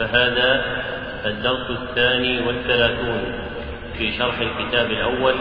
فهذا 0.00 0.64
الدرس 1.26 1.70
الثاني 1.70 2.46
والثلاثون 2.46 3.22
في 3.98 4.12
شرح 4.18 4.34
الكتاب 4.40 4.90
الأول 4.90 5.34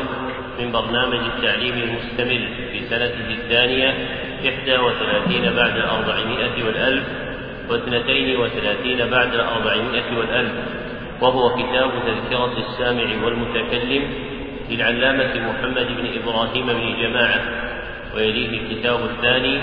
من 0.60 0.72
برنامج 0.72 1.20
التعليم 1.36 1.74
المستمر 1.74 2.48
في 2.72 2.80
سنته 2.90 3.30
الثانية 3.30 3.94
إحدى 4.50 4.78
وثلاثين 4.78 5.56
بعد 5.56 5.76
الأربعمائة 5.76 6.64
والألف 6.66 7.04
واثنتين 7.70 8.40
وثلاثين 8.40 9.10
بعد 9.10 9.34
الأربعمائة 9.34 10.18
والألف. 10.18 10.54
وهو 11.22 11.56
كتاب 11.56 11.92
تذكرة 12.08 12.58
السامع 12.58 13.26
والمتكلم 13.26 14.04
للعلامة 14.70 15.50
محمد 15.50 15.88
بن 15.88 16.22
إبراهيم 16.22 16.68
بن 16.68 17.02
جماعة. 17.02 17.42
ويليه 18.16 18.62
الكتاب 18.62 19.00
الثاني 19.04 19.62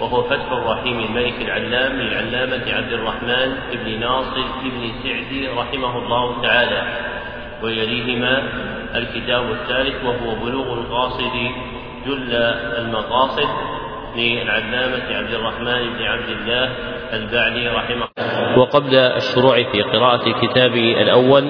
وهو 0.00 0.22
فتح 0.22 0.52
الرحيم 0.52 1.00
الملك 1.00 1.34
العلام 1.40 1.92
للعلامة 1.92 2.72
عبد 2.72 2.92
الرحمن 2.92 3.48
بن 3.84 4.00
ناصر 4.00 4.44
بن 4.64 4.92
سعدي 5.02 5.48
رحمه 5.48 5.98
الله 5.98 6.42
تعالى. 6.42 6.82
ويليهما 7.62 8.42
الكتاب 8.96 9.50
الثالث 9.50 10.04
وهو 10.04 10.44
بلوغ 10.44 10.72
القاصد 10.72 11.36
جل 12.06 12.32
المقاصد 12.78 13.48
للعلامة 14.16 15.16
عبد 15.16 15.34
الرحمن 15.34 15.98
بن 15.98 16.02
عبد 16.02 16.28
الله 16.28 16.70
البعلي 17.12 17.68
رحمه 17.68 18.08
الله. 18.18 18.58
وقبل 18.58 18.94
الشروع 18.94 19.62
في 19.72 19.82
قراءة 19.82 20.26
الكتاب 20.26 20.74
الأول 20.76 21.44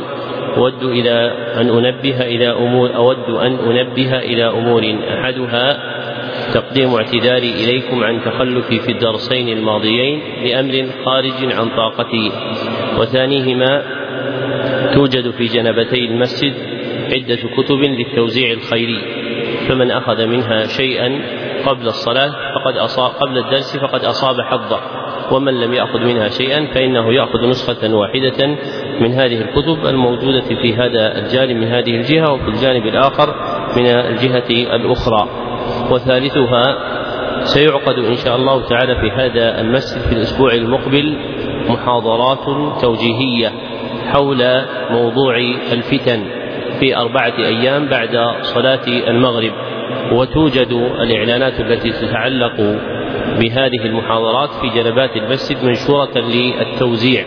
أود 0.56 0.82
إلى 0.82 1.32
أن 1.60 1.68
أنبه 1.68 2.20
إلى 2.20 2.52
أمور 2.52 2.96
أود 2.96 3.30
أن 3.30 3.52
أنبه 3.58 4.18
إلى 4.18 4.48
أمور 4.48 4.82
أحدها 5.14 5.99
تقديم 6.54 6.94
اعتذاري 6.94 7.50
إليكم 7.64 8.04
عن 8.04 8.20
تخلفي 8.24 8.80
في 8.80 8.92
الدرسين 8.92 9.48
الماضيين 9.48 10.20
لأمر 10.44 10.86
خارج 11.04 11.52
عن 11.52 11.68
طاقتي. 11.76 12.32
وثانيهما 12.98 13.82
توجد 14.94 15.30
في 15.30 15.44
جنبتي 15.44 16.04
المسجد 16.04 16.54
عدة 17.12 17.38
كتب 17.56 17.78
للتوزيع 17.78 18.52
الخيري 18.52 19.02
فمن 19.68 19.90
أخذ 19.90 20.26
منها 20.26 20.64
شيئا 20.64 21.20
قبل 21.66 21.86
الصلاة 21.86 22.30
فقد 22.54 22.76
أصاب 22.76 23.10
قبل 23.10 23.38
الدرس 23.38 23.76
فقد 23.76 24.04
أصاب 24.04 24.40
حظه 24.40 24.80
ومن 25.32 25.60
لم 25.60 25.74
يأخذ 25.74 25.98
منها 26.00 26.28
شيئا 26.28 26.66
فإنه 26.74 27.12
يأخذ 27.14 27.48
نسخة 27.48 27.94
واحدة 27.94 28.46
من 29.00 29.12
هذه 29.12 29.40
الكتب 29.40 29.86
الموجودة 29.86 30.40
في 30.40 30.74
هذا 30.74 31.18
الجانب 31.18 31.56
من 31.56 31.68
هذه 31.68 31.96
الجهة 31.96 32.32
وفي 32.32 32.48
الجانب 32.48 32.86
الآخر 32.86 33.34
من 33.76 33.86
الجهة 33.86 34.74
الأخرى. 34.76 35.28
وثالثها 35.90 36.78
سيعقد 37.44 37.98
إن 37.98 38.16
شاء 38.16 38.36
الله 38.36 38.68
تعالى 38.68 38.94
في 38.94 39.10
هذا 39.10 39.60
المسجد 39.60 40.00
في 40.00 40.12
الأسبوع 40.12 40.54
المقبل 40.54 41.16
محاضرات 41.68 42.44
توجيهية 42.80 43.52
حول 44.12 44.62
موضوع 44.90 45.36
الفتن 45.72 46.24
في 46.80 46.96
أربعة 46.96 47.34
أيام 47.38 47.86
بعد 47.86 48.34
صلاة 48.42 48.86
المغرب. 48.86 49.52
وتوجد 50.12 50.72
الإعلانات 51.00 51.60
التي 51.60 51.90
تتعلق 51.90 52.56
بهذه 53.38 53.84
المحاضرات 53.84 54.50
في 54.50 54.68
جنبات 54.68 55.16
المسجد 55.16 55.64
منشورة 55.64 56.18
للتوزيع. 56.18 57.24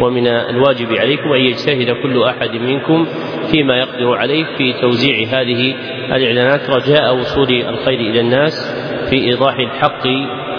ومن 0.00 0.26
الواجب 0.26 0.92
عليكم 0.92 1.32
أن 1.32 1.40
يجتهد 1.40 1.90
كل 2.02 2.22
أحد 2.22 2.50
منكم 2.50 3.06
فيما 3.50 3.76
يقدر 3.76 4.14
عليه 4.16 4.44
في 4.58 4.72
توزيع 4.72 5.28
هذه 5.28 5.74
الإعلانات 6.04 6.70
رجاء 6.70 7.14
وصول 7.16 7.50
الخير 7.68 8.00
إلى 8.00 8.20
الناس 8.20 8.74
في 9.10 9.16
إيضاح 9.16 9.58
الحق 9.58 10.06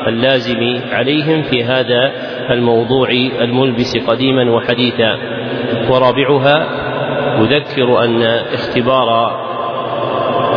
اللازم 0.07 0.81
عليهم 0.91 1.41
في 1.41 1.63
هذا 1.63 2.11
الموضوع 2.51 3.09
الملبس 3.41 3.97
قديما 4.07 4.51
وحديثا. 4.51 5.17
ورابعها 5.89 6.83
أذكر 7.41 8.03
أن 8.03 8.21
اختبار 8.53 9.09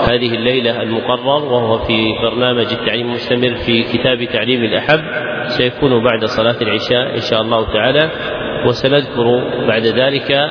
هذه 0.08 0.34
الليلة 0.34 0.82
المقرر 0.82 1.44
وهو 1.44 1.78
في 1.78 2.12
برنامج 2.22 2.66
التعليم 2.72 3.06
المستمر 3.06 3.54
في 3.54 3.82
كتاب 3.82 4.24
تعليم 4.24 4.64
الأحب 4.64 5.00
سيكون 5.46 6.04
بعد 6.04 6.24
صلاة 6.24 6.56
العشاء 6.62 7.14
إن 7.14 7.20
شاء 7.20 7.40
الله 7.42 7.72
تعالى. 7.72 8.10
وسنذكر 8.66 9.42
بعد 9.68 9.86
ذلك 9.86 10.50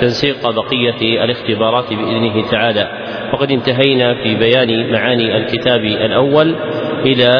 تنسيق 0.00 0.50
بقية 0.50 1.24
الاختبارات 1.24 1.88
بإذنه 1.90 2.50
تعالى. 2.50 2.88
وقد 3.32 3.50
انتهينا 3.50 4.14
في 4.14 4.34
بيان 4.34 4.92
معاني 4.92 5.36
الكتاب 5.36 5.84
الأول 5.84 6.56
إلى 7.04 7.30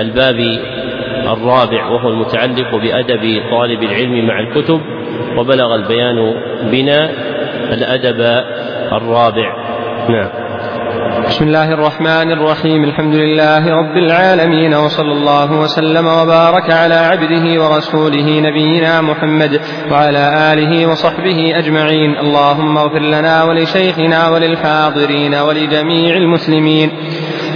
الباب 0.00 0.58
الرابع 1.26 1.86
وهو 1.86 2.08
المتعلق 2.08 2.76
بأدب 2.76 3.42
طالب 3.50 3.82
العلم 3.82 4.26
مع 4.26 4.40
الكتب 4.40 4.80
وبلغ 5.36 5.74
البيان 5.74 6.34
بنا 6.62 7.10
الأدب 7.72 8.20
الرابع. 8.92 9.56
نعم. 10.08 10.28
بسم 11.32 11.44
الله 11.44 11.72
الرحمن 11.72 12.32
الرحيم 12.32 12.84
الحمد 12.84 13.14
لله 13.14 13.66
رب 13.76 13.96
العالمين 13.96 14.74
وصلى 14.74 15.12
الله 15.12 15.52
وسلم 15.60 16.06
وبارك 16.06 16.70
على 16.70 16.94
عبده 16.94 17.62
ورسوله 17.64 18.40
نبينا 18.40 19.00
محمد 19.00 19.60
وعلى 19.90 20.52
آله 20.52 20.86
وصحبه 20.86 21.58
أجمعين 21.58 22.16
اللهم 22.18 22.78
اغفر 22.78 22.98
لنا 22.98 23.44
ولشيخنا 23.44 24.28
وللحاضرين 24.28 25.34
ولجميع 25.34 26.16
المسلمين 26.16 26.90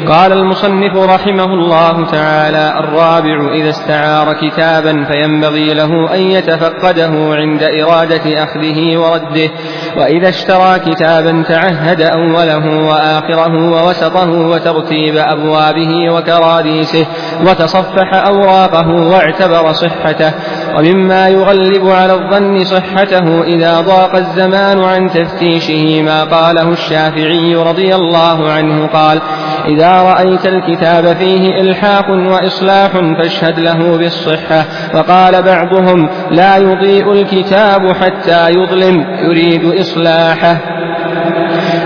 قال 0.09 0.33
المصنف 0.33 0.97
رحمه 0.97 1.45
الله 1.45 2.05
تعالى 2.05 2.79
الرابع 2.79 3.53
إذا 3.55 3.69
استعار 3.69 4.33
كتابا 4.33 5.05
فينبغي 5.05 5.75
له 5.75 6.15
أن 6.15 6.21
يتفقده 6.21 7.35
عند 7.35 7.63
إرادة 7.63 8.45
أخذه 8.45 8.97
ورده 8.97 9.51
وإذا 9.97 10.29
اشترى 10.29 10.79
كتابا 10.79 11.43
تعهد 11.49 12.01
أوله 12.01 12.89
وآخره 12.89 13.71
ووسطه 13.71 14.31
وترتيب 14.31 15.17
أبوابه 15.17 16.11
وكراديسه 16.11 17.07
وتصفح 17.47 18.15
أوراقه 18.15 18.89
واعتبر 18.89 19.73
صحته 19.73 20.33
ومما 20.79 21.29
يغلب 21.29 21.89
على 21.89 22.13
الظن 22.13 22.65
صحته 22.65 23.43
إذا 23.43 23.81
ضاق 23.81 24.17
الزمان 24.17 24.85
عن 24.85 25.11
تفتيشه 25.11 26.03
ما 26.03 26.25
قاله 26.25 26.73
الشافعي 26.73 27.55
رضي 27.55 27.95
الله 27.95 28.51
عنه 28.51 28.87
قال 28.87 29.21
إذا 29.69 29.96
رأيت 30.03 30.47
الكتاب 30.47 31.17
فيه 31.17 31.61
إلحاق 31.61 32.11
وإصلاح 32.11 32.91
فاشهد 33.19 33.61
له 33.61 33.99
بالصحة. 33.99 34.65
وقال 34.95 35.43
بعضهم 35.43 36.09
لا 36.31 36.57
يضيء 36.57 37.13
الكتاب 37.13 37.93
حتى 37.93 38.49
يظلم 38.51 39.07
يريد 39.19 39.81
إصلاحه. 39.81 40.57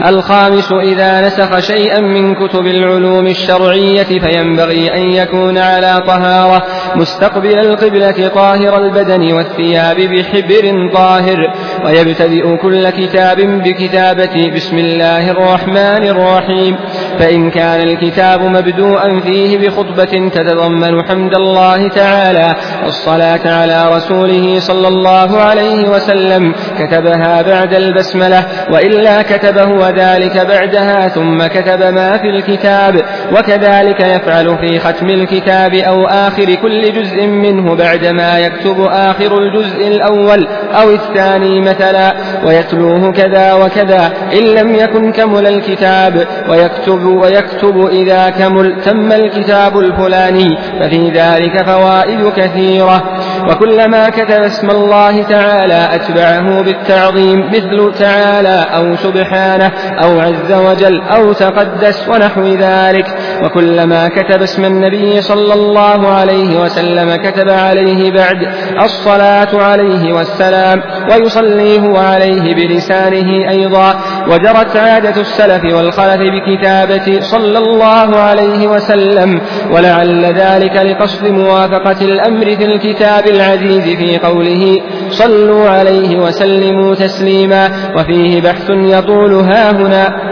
الخامس 0.09 0.72
إذا 0.72 1.26
نسخ 1.26 1.59
شيئا 1.59 2.00
من 2.00 2.34
كتب 2.34 2.66
العلوم 2.66 3.26
الشرعية 3.26 4.03
فينبغي 4.03 4.94
أن 4.94 5.10
يكون 5.10 5.59
على 5.59 6.03
طهارة. 6.06 6.62
مستقبل 6.97 7.59
القبلة 7.59 8.28
طاهر 8.34 8.78
البدن 8.78 9.32
والثياب 9.32 9.97
بحبر 9.97 10.91
طاهر. 10.94 11.53
ويبتدئ 11.84 12.57
كل 12.57 12.91
كتاب 12.91 13.36
بكتابة 13.41 14.53
بسم 14.54 14.78
الله 14.78 15.30
الرحمن 15.30 16.07
الرحيم. 16.07 16.77
فإن 17.21 17.51
كان 17.51 17.81
الكتاب 17.81 18.43
مبدوءا 18.43 19.21
فيه 19.21 19.59
بخطبة 19.59 20.28
تتضمن 20.34 21.03
حمد 21.09 21.34
الله 21.34 21.89
تعالى 21.89 22.55
والصلاة 22.84 23.41
على 23.61 23.97
رسوله 23.97 24.61
صلى 24.61 24.89
الله 24.89 25.41
عليه 25.41 25.89
وسلم 25.89 26.55
كتبها 26.78 27.43
بعد 27.43 27.75
البسملة 27.75 28.47
وإلا 28.72 29.22
كتبه 29.22 29.69
وذلك 29.69 30.47
بعدها 30.47 31.09
ثم 31.09 31.47
كتب 31.47 31.83
ما 31.83 32.19
في 32.19 32.31
الكتاب 32.31 33.03
وكذلك 33.33 34.01
يفعل 34.01 34.59
في 34.59 34.78
ختم 34.78 35.07
الكتاب 35.07 35.75
أو 35.75 36.07
آخر 36.07 36.55
كل 36.55 36.83
جزء 36.93 37.27
منه 37.27 37.75
بعدما 37.75 38.39
يكتب 38.39 38.81
آخر 38.81 39.39
الجزء 39.39 39.89
الأول 39.89 40.47
أو 40.72 40.91
الثاني 40.91 41.61
مثلا 41.61 42.15
ويتلوه 42.45 43.13
كذا 43.13 43.55
وكذا 43.55 44.13
إن 44.33 44.45
لم 44.45 44.75
يكن 44.75 45.13
كمل 45.13 45.47
الكتاب 45.47 46.27
ويكتب 46.49 47.09
ويكتب 47.10 47.86
إذا 47.86 48.30
كمل 48.30 48.83
تم 48.83 49.12
الكتاب 49.12 49.78
الفلاني 49.78 50.59
ففي 50.80 51.10
ذلك 51.10 51.62
فوائد 51.62 52.33
كثيرة. 52.36 53.03
وكلما 53.51 54.09
كتب 54.09 54.42
اسم 54.42 54.71
الله 54.71 55.22
تعالى 55.22 55.89
أتبعه 55.95 56.62
بالتعظيم 56.62 57.48
مثل 57.48 57.92
تعالى 57.98 58.66
أو 58.74 58.97
سبحانه 58.97 59.72
أو 60.03 60.21
عز 60.21 60.53
وجل 60.53 61.03
أو 61.03 61.33
تقدس 61.33 62.09
ونحو 62.09 62.42
ذلك. 62.42 63.07
وكلما 63.45 64.09
كتب 64.09 64.42
اسم 64.42 64.65
النبي 64.65 65.21
صلى 65.22 65.54
الله 65.54 66.09
عليه 66.09 66.60
وسلم 66.60 67.16
كتب 67.16 67.48
عليه 67.48 68.13
بعد 68.13 68.48
الصلاة 68.83 69.63
عليه 69.63 70.13
والسلام 70.13 70.83
ويصلي 71.10 71.81
هو 71.81 71.97
عليه 71.97 72.54
بلسانه 72.54 73.51
أيضا. 73.51 73.95
وجرت 74.28 74.77
عادة 74.77 75.21
السلف 75.21 75.75
والخلف 75.75 76.21
بكتابة 76.21 77.21
صلى 77.21 77.59
الله 77.59 78.16
عليه 78.16 78.66
وسلم 78.66 79.41
ولعل 79.72 80.25
ذلك 80.25 80.77
لقصد 80.77 81.27
موافقة 81.27 82.04
الأمر 82.04 82.57
في 82.57 82.65
الكتاب 82.65 83.27
العزيز 83.27 83.97
في 83.97 84.19
قوله 84.19 84.81
صلوا 85.10 85.69
عليه 85.69 86.19
وسلموا 86.19 86.95
تسليما 86.95 87.71
وفيه 87.97 88.41
بحث 88.41 88.71
يطول 88.71 89.33
ها 89.34 89.71
هنا 89.71 90.31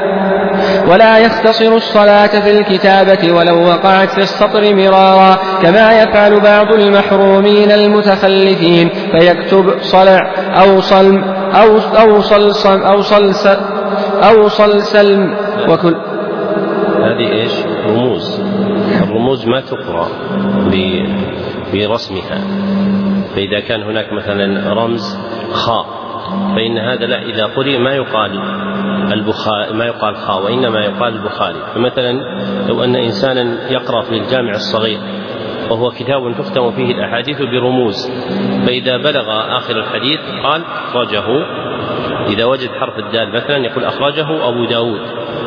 ولا 0.88 1.18
يختصر 1.18 1.74
الصلاة 1.74 2.40
في 2.40 2.50
الكتابة 2.50 3.32
ولو 3.32 3.66
وقعت 3.66 4.10
في 4.10 4.18
السطر 4.18 4.74
مرارا 4.74 5.38
كما 5.62 6.02
يفعل 6.02 6.40
بعض 6.40 6.72
المحرومين 6.74 7.70
المتخلفين 7.70 8.88
فيكتب 8.88 9.74
صلع 9.80 10.20
أو 10.62 10.80
صلم 10.80 11.24
أو 11.54 11.78
أو 11.78 12.20
صلصم 12.20 12.82
أو 12.82 13.02
صلص 13.02 13.46
أو 14.22 14.48
صلسلم 14.48 15.34
وكل 15.68 15.96
هذه 16.98 17.32
إيش؟ 17.32 17.52
رموز. 17.86 18.40
الرموز 19.02 19.46
ما 19.46 19.60
تقرأ 19.60 20.08
برسمها 21.72 22.40
فإذا 23.34 23.60
كان 23.60 23.82
هناك 23.82 24.12
مثلا 24.12 24.74
رمز 24.74 25.18
خاء 25.52 25.97
فإن 26.56 26.78
هذا 26.78 27.06
لا 27.06 27.22
إذا 27.22 27.44
قرئ 27.46 27.78
ما 27.78 27.94
يقال 27.94 28.40
البخاري 29.12 29.72
ما 29.72 29.84
يقال 29.84 30.16
خاء 30.16 30.42
وإنما 30.44 30.80
يقال 30.80 31.14
البخاري. 31.14 31.58
فمثلا 31.74 32.12
لو 32.68 32.84
أن 32.84 32.96
إنسانا 32.96 33.70
يقرأ 33.72 34.02
في 34.02 34.18
الجامع 34.18 34.50
الصغير 34.50 34.98
وهو 35.70 35.90
كتاب 35.90 36.34
تختم 36.38 36.70
فيه 36.70 36.94
الأحاديث 36.94 37.42
برموز 37.42 38.10
فإذا 38.66 38.96
بلغ 38.96 39.56
آخر 39.56 39.76
الحديث 39.76 40.20
قال 40.42 40.62
أخرجه. 40.64 41.24
إذا 42.26 42.44
وجد 42.44 42.70
حرف 42.80 42.98
الدال 42.98 43.28
مثلا 43.28 43.56
يقول 43.56 43.84
أخرجه 43.84 44.48
أبو 44.48 44.64
داود. 44.64 45.00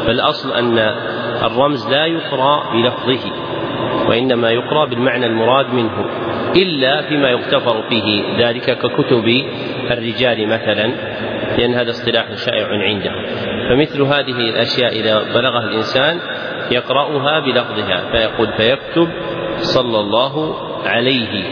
فالأصل 0.06 0.52
أن 0.54 0.78
الرمز 1.44 1.90
لا 1.90 2.06
يقرأ 2.06 2.74
بلفظه 2.74 3.32
وإنما 4.10 4.50
يقرأ 4.50 4.86
بالمعنى 4.86 5.26
المراد 5.26 5.74
منه. 5.74 6.06
إلا 6.56 7.02
فيما 7.02 7.30
يغتفر 7.30 7.84
فيه. 7.90 8.24
ذلك 8.48 8.78
ككتب 8.78 9.46
الرجال 9.92 10.48
مثلا 10.48 10.92
لأن 11.58 11.74
هذا 11.74 11.90
اصطلاح 11.90 12.36
شائع 12.36 12.68
عنده. 12.68 13.12
فمثل 13.70 14.02
هذه 14.02 14.50
الأشياء 14.50 15.00
إذا 15.00 15.24
بلغها 15.34 15.64
الإنسان 15.64 16.20
يقرأها 16.72 17.40
بلفظها 17.40 18.12
فيقول 18.12 18.48
فيكتب 18.58 19.08
صلى 19.58 20.00
الله 20.00 20.56
عليه 20.86 21.44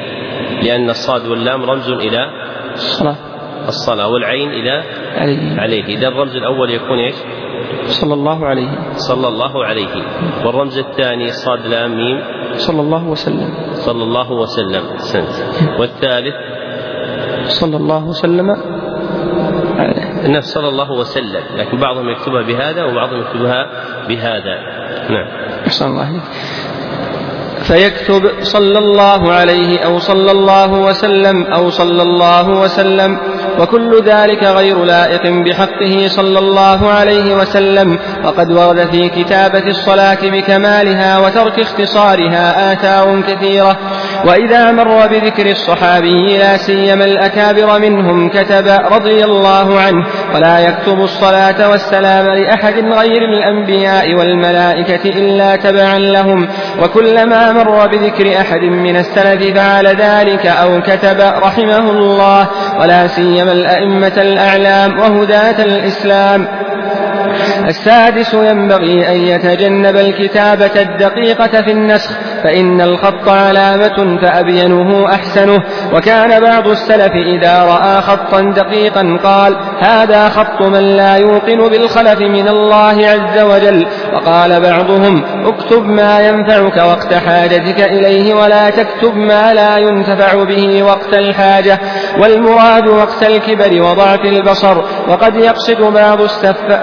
لأن 0.64 0.90
الصاد 0.90 1.28
واللام 1.28 1.64
رمز 1.64 1.90
إلى 1.90 2.30
الصلاة. 2.74 3.16
الصلاة 3.68 4.08
والعين 4.08 4.50
إلى 4.50 4.84
عليه. 5.18 5.60
عليه. 5.60 5.84
إذا 5.86 6.08
الرمز 6.08 6.36
الأول 6.36 6.72
يكون 6.72 7.00
إيش؟ 7.00 7.16
صلى 7.88 8.14
الله 8.14 8.46
عليه. 8.46 8.70
صلى 8.96 9.28
الله 9.28 9.66
عليه. 9.66 9.94
والرمز 10.46 10.78
الثاني 10.78 11.32
صاد 11.32 11.68
لام 11.68 11.98
ميم. 11.98 12.24
صلى 12.56 12.82
الله 12.82 13.04
وسلم. 13.04 13.54
صلى 13.74 14.04
الله 14.04 14.32
وسلم. 14.32 14.84
سنت. 14.98 15.36
والثالث؟ 15.80 16.36
صلى 17.48 17.78
الله 17.78 18.04
وسلم. 18.06 18.50
النفس 20.26 20.54
صلى 20.54 20.68
الله 20.68 20.92
وسلم. 20.92 21.44
لكن 21.58 21.78
بعضهم 21.78 22.10
يكتبها 22.10 22.42
بهذا 22.42 22.84
وبعضهم 22.84 23.20
يكتبها 23.22 23.66
بهذا. 24.08 24.56
نعم. 25.10 25.28
أحسن 25.68 25.86
الله 25.86 26.10
إليك. 26.10 26.24
فيكتب 27.60 28.30
صلى 28.42 28.80
الله 28.80 29.34
عليه 29.34 29.80
أو 29.80 30.00
صلى 30.00 30.32
الله 30.32 30.74
وسلم 30.74 31.44
أو 31.44 31.70
صلى 31.70 32.02
الله 32.02 32.50
وسلم 32.50 33.18
وكل 33.60 34.04
ذلك 34.06 34.44
غير 34.44 34.84
لائق 34.84 35.22
بحقه 35.28 36.08
صلى 36.08 36.40
الله 36.40 36.90
عليه 36.90 37.36
وسلم. 37.36 38.00
وقد 38.26 38.52
ورد 38.52 38.88
في 38.92 39.10
كتابة 39.10 39.68
الصلاة 39.68 40.18
بكمالها 40.24 41.20
وترك 41.20 41.60
اختصارها 41.60 42.74
آثار 42.74 43.22
كثيرة. 43.22 43.78
وإذا 44.26 44.72
مر 44.72 45.08
بذكر 45.08 45.52
الصحابي 45.52 46.38
لا 46.38 46.58
سيما 46.58 47.06
الأكابر 47.06 47.80
منهم 47.80 48.30
كتب 48.30 48.68
رضي 48.92 49.24
الله 49.24 49.80
عنه 49.80 50.06
ولا 50.36 50.60
يكتب 50.60 51.00
الصلاة 51.00 51.70
والسلام 51.70 52.26
لأحد 52.26 52.74
غير 52.74 53.22
الأنبياء 53.22 54.16
والملائكة 54.16 55.10
إلا 55.10 55.56
تبعا 55.56 56.00
لهم. 56.00 56.48
وكلما 56.84 57.52
مر 57.52 57.88
بذكر 57.88 58.42
أحد 58.42 58.60
من 58.62 58.96
السلف 58.96 59.58
فعل 59.58 59.88
ذلك 59.88 60.46
أو 60.46 60.82
كتب 60.82 61.20
رحمه 61.20 61.92
الله 61.92 62.48
ولا 62.80 63.08
سيما 63.08 63.52
الأئمة 63.52 64.14
الأعلام 64.18 65.00
وهداة 65.00 65.64
الإسلام. 65.64 66.48
السادس 67.68 68.34
ينبغي 68.34 69.08
أن 69.08 69.16
يتجنب 69.16 69.96
الكتابة 69.96 70.82
الدقيقة 70.82 71.62
في 71.62 71.72
النسخ 71.72 72.12
فإن 72.44 72.82
الخط 72.82 73.30
علامة 73.30 74.20
فأبينه 74.22 75.06
أحسنه. 75.14 75.64
وكان 75.94 76.42
بعض 76.42 76.68
السلف 76.68 77.12
إذا 77.12 77.64
رأى 77.64 78.02
خطا 78.02 78.42
دقيقا 78.42 79.20
قال 79.24 79.58
هذا 79.80 80.30
خط 80.30 80.62
من 80.62 80.96
لا 80.98 81.16
يوقن 81.16 81.70
بالخلف 81.70 82.22
من 82.22 82.48
الله 82.48 83.08
عز 83.08 83.40
وجل. 83.40 83.88
وقال 84.14 84.62
بعضهم 84.62 85.24
اكتب 85.46 85.86
ما 85.86 86.20
ينفعك 86.20 86.78
وقت 86.78 87.14
حاجتك 87.14 87.82
إليه 87.82 88.34
ولا 88.34 88.70
تكتب 88.70 89.16
ما 89.16 89.54
لا 89.54 89.78
ينتفع 89.78 90.44
به 90.44 90.84
وقت 90.84 91.14
الحاجة. 91.14 91.80
والمراد 92.22 92.88
وقت 92.88 93.24
الكبر 93.24 93.82
وضعف 93.82 94.26
البصر. 94.26 94.78
وقد 95.10 95.36
يقصد 95.36 95.82
بعض 95.82 96.20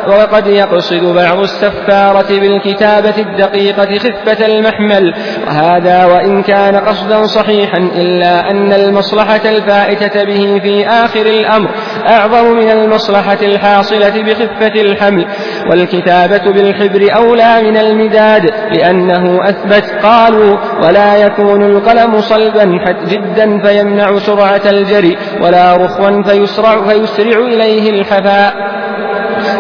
وقد 0.09 0.47
يقصد 0.47 1.05
بعض 1.05 1.39
السفارة 1.39 2.41
بالكتابة 2.41 3.15
الدقيقة 3.19 3.99
خفة 3.99 4.47
المحمل. 4.47 5.15
وهذا 5.47 6.05
وإن 6.05 6.43
كان 6.43 6.77
قصدا 6.77 7.27
صحيحا 7.27 7.79
إلا 7.79 8.51
أن 8.51 8.73
المصلحة 8.73 9.41
الفائتة 9.45 10.25
به 10.25 10.61
في 10.63 10.89
آخر 10.89 11.27
الأمر 11.27 11.71
أعظم 12.09 12.57
من 12.57 12.71
المصلحة 12.71 13.39
الحاصلة 13.43 14.23
بخفة 14.23 14.81
الحمل. 14.81 15.27
والكتابة 15.71 16.53
بالحبر 16.53 17.16
أولى 17.17 17.63
من 17.63 17.77
المداد 17.77 18.51
لأنه 18.73 19.49
أثبت 19.49 19.85
قالوا 20.03 20.57
ولا 20.83 21.17
يكون 21.17 21.63
القلم 21.63 22.21
صلبا 22.21 22.65
جدا 23.09 23.59
فيمنع 23.63 24.19
سرعة 24.19 24.63
الجري 24.67 25.19
ولا 25.41 25.77
رخوا 25.77 26.23
فيسرع, 26.23 26.83
فيسرع 26.83 27.39
إليه 27.39 27.91
الحفاء. 27.91 28.77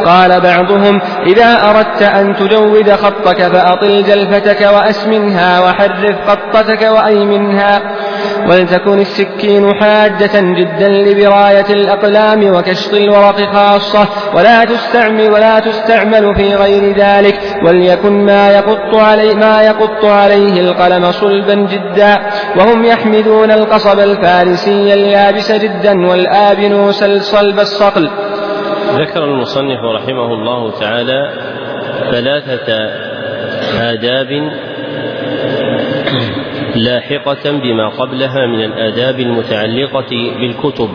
قال 0.05 0.41
بعضهم 0.41 1.01
إذا 1.27 1.71
أردت 1.71 2.03
أن 2.03 2.37
تجود 2.37 2.91
خطك 2.91 3.43
فأطل 3.43 4.03
جلفتك 4.03 4.61
وأسمنها 4.61 5.61
وحرف 5.61 6.17
خطتك 6.29 6.83
وأيمنها. 6.83 7.81
ولتكن 8.51 8.99
السكين 8.99 9.75
حادة 9.75 10.41
جدا 10.41 10.89
لبراية 10.89 11.67
الأقلام 11.71 12.55
وكشط 12.55 12.95
الورق 12.95 13.55
خاصة. 13.55 14.09
ولا 14.35 14.65
تستعمل 14.65 15.31
ولا 15.31 15.59
تستعمل 15.61 16.35
في 16.35 16.55
غير 16.55 16.97
ذلك. 16.97 17.41
وليكن 17.65 18.13
ما 18.13 18.51
يقط 18.51 18.95
عليه 18.95 19.35
ما 19.35 19.63
يقط 19.63 20.05
عليه 20.05 20.61
القلم 20.61 21.11
صلبا 21.13 21.55
جدا. 21.55 22.19
وهم 22.57 22.85
يحمدون 22.85 23.51
القصب 23.51 23.99
الفارسي 23.99 24.95
اليابس 24.95 25.53
جدا 25.53 26.07
والآبنوس 26.07 27.03
الصلب 27.03 27.61
الصقل. 27.61 28.11
ذكر 28.95 29.25
المصنف 29.25 29.81
رحمه 29.97 30.35
الله 30.35 30.81
تعالى 30.81 31.31
ثلاثة 32.11 32.91
آداب. 33.81 34.51
لاحقة 36.77 37.51
بما 37.53 37.89
قبلها 37.89 38.47
من 38.47 38.65
الآداب 38.65 39.21
المتعلقة 39.21 40.11
بالكتب 40.41 40.89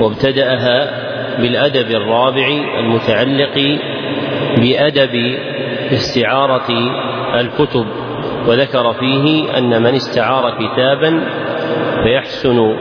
وابتدأها 0.00 1.04
بالأدب 1.40 1.90
الرابع 1.90 2.46
المتعلق 2.78 3.78
بأدب 4.56 5.36
استعارة 5.92 6.70
الكتب 7.40 7.86
وذكر 8.48 8.92
فيه 8.92 9.58
أن 9.58 9.82
من 9.82 9.94
استعار 9.94 10.50
كتابا 10.50 11.20
فيحسن 12.02 12.76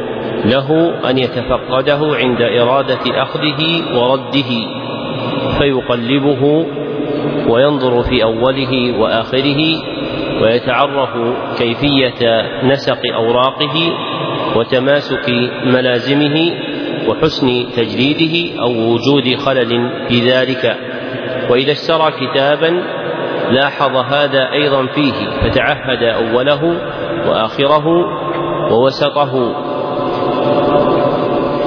له 0.46 0.94
أن 1.10 1.18
يتفقده 1.18 2.16
عند 2.16 2.42
إرادة 2.42 3.22
أخذه 3.24 3.84
ورده 3.96 4.52
فيقلبه 5.58 6.66
وينظر 7.48 8.04
في 8.04 8.24
أوله 8.24 9.00
وآخره 9.00 9.93
ويتعرف 10.42 11.10
كيفية 11.58 12.42
نسق 12.64 13.00
أوراقه 13.16 13.94
وتماسك 14.56 15.30
ملازمه 15.66 16.52
وحسن 17.08 17.66
تجريده 17.76 18.62
أو 18.62 18.72
وجود 18.72 19.36
خلل 19.36 19.92
في 20.10 20.32
ذلك. 20.32 20.78
وإذا 21.50 21.72
اشترى 21.72 22.12
كتابا 22.12 22.84
لاحظ 23.50 23.96
هذا 23.96 24.52
أيضا 24.52 24.86
فيه 24.86 25.14
فتعهد 25.42 26.04
أوله 26.04 26.78
وآخره 27.28 27.88
ووسطه. 28.72 29.56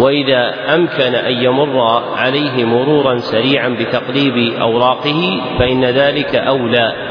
وإذا 0.01 0.75
أمكن 0.75 1.15
أن 1.15 1.45
يمر 1.45 1.81
عليه 2.17 2.65
مرورا 2.65 3.17
سريعا 3.17 3.69
بتقليب 3.69 4.61
أوراقه 4.61 5.41
فإن 5.59 5.85
ذلك 5.85 6.35
أولى. 6.35 7.06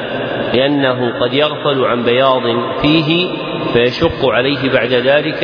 لأنه 0.55 1.19
قد 1.19 1.33
يغفل 1.33 1.85
عن 1.85 2.03
بياض 2.03 2.43
فيه 2.81 3.27
فيشق 3.73 4.25
عليه 4.29 4.71
بعد 4.73 4.93
ذلك 4.93 5.43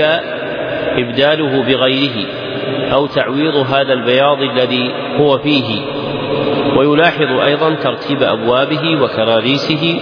إبداله 0.98 1.64
بغيره 1.64 2.26
أو 2.94 3.06
تعويض 3.08 3.56
هذا 3.56 3.94
البياض 3.94 4.42
الذي 4.42 4.92
هو 5.20 5.38
فيه. 5.38 5.82
ويلاحظ 6.78 7.40
أيضا 7.46 7.74
ترتيب 7.74 8.24
أبوابه 8.24 9.02
وكراريسه 9.02 10.00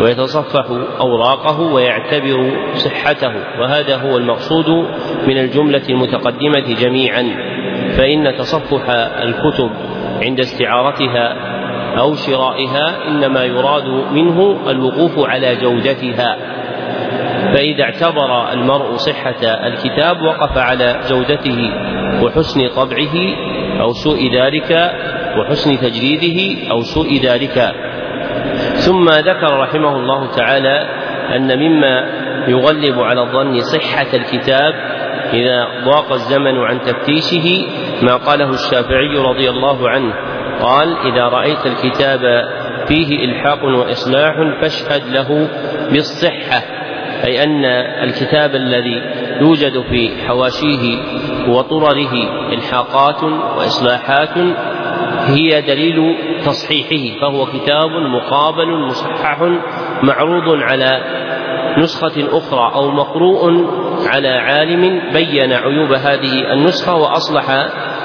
ويتصفح 0.00 0.64
أوراقه 1.00 1.60
ويعتبر 1.60 2.50
صحته 2.74 3.32
وهذا 3.60 3.96
هو 3.96 4.16
المقصود 4.16 4.68
من 5.26 5.38
الجملة 5.38 5.82
المتقدمة 5.88 6.74
جميعا. 6.80 7.22
فإن 7.96 8.36
تصفح 8.38 8.88
الكتب 9.22 9.70
عند 10.22 10.40
استعارتها 10.40 11.47
أو 11.98 12.14
شرائها 12.14 13.08
إنما 13.08 13.44
يراد 13.44 13.88
منه 14.12 14.70
الوقوف 14.70 15.28
على 15.28 15.56
جودتها. 15.56 16.36
فإذا 17.54 17.82
اعتبر 17.82 18.52
المرء 18.52 18.96
صحة 18.96 19.66
الكتاب 19.66 20.22
وقف 20.22 20.58
على 20.58 21.00
جودته 21.08 21.70
وحسن 22.22 22.68
طبعه 22.68 23.14
أو 23.80 23.92
سوء 23.92 24.18
ذلك 24.34 24.92
وحسن 25.38 25.78
تجريده 25.78 26.70
أو 26.70 26.82
سوء 26.82 27.20
ذلك. 27.22 27.74
ثم 28.74 29.08
ذكر 29.08 29.58
رحمه 29.60 29.96
الله 29.96 30.26
تعالى 30.36 30.86
أن 31.36 31.58
مما 31.58 32.08
يغلب 32.48 33.00
على 33.00 33.20
الظن 33.20 33.60
صحة 33.60 34.06
الكتاب 34.14 34.74
إذا 35.32 35.66
ضاق 35.84 36.12
الزمن 36.12 36.58
عن 36.58 36.80
تفتيشه 36.80 37.66
ما 38.02 38.16
قاله 38.16 38.50
الشافعي 38.50 39.16
رضي 39.16 39.50
الله 39.50 39.88
عنه. 39.88 40.14
قال 40.60 40.96
إذا 41.12 41.22
رأيت 41.22 41.66
الكتاب 41.66 42.20
فيه 42.88 43.24
إلحاق 43.24 43.64
وإصلاح 43.64 44.34
فاشهد 44.60 45.02
له 45.06 45.48
بالصحة 45.92 46.62
أي 47.24 47.42
أن 47.42 47.64
الكتاب 48.04 48.54
الذي 48.54 49.02
يوجد 49.40 49.82
في 49.90 50.10
حواشيه 50.26 50.98
وطرره 51.48 52.12
إلحاقات 52.52 53.22
وإصلاحات 53.56 54.38
هي 55.26 55.60
دليل 55.60 56.16
تصحيحه 56.44 57.20
فهو 57.20 57.46
كتاب 57.46 57.90
مقابل 57.90 58.86
مصحح 58.86 59.42
معروض 60.02 60.62
على 60.62 61.00
نسخة 61.78 62.38
أخرى 62.38 62.74
أو 62.74 62.90
مقروء 62.90 63.66
على 64.06 64.28
عالم 64.28 65.02
بين 65.12 65.52
عيوب 65.52 65.92
هذه 65.92 66.52
النسخة 66.52 66.94
وأصلح 66.94 67.50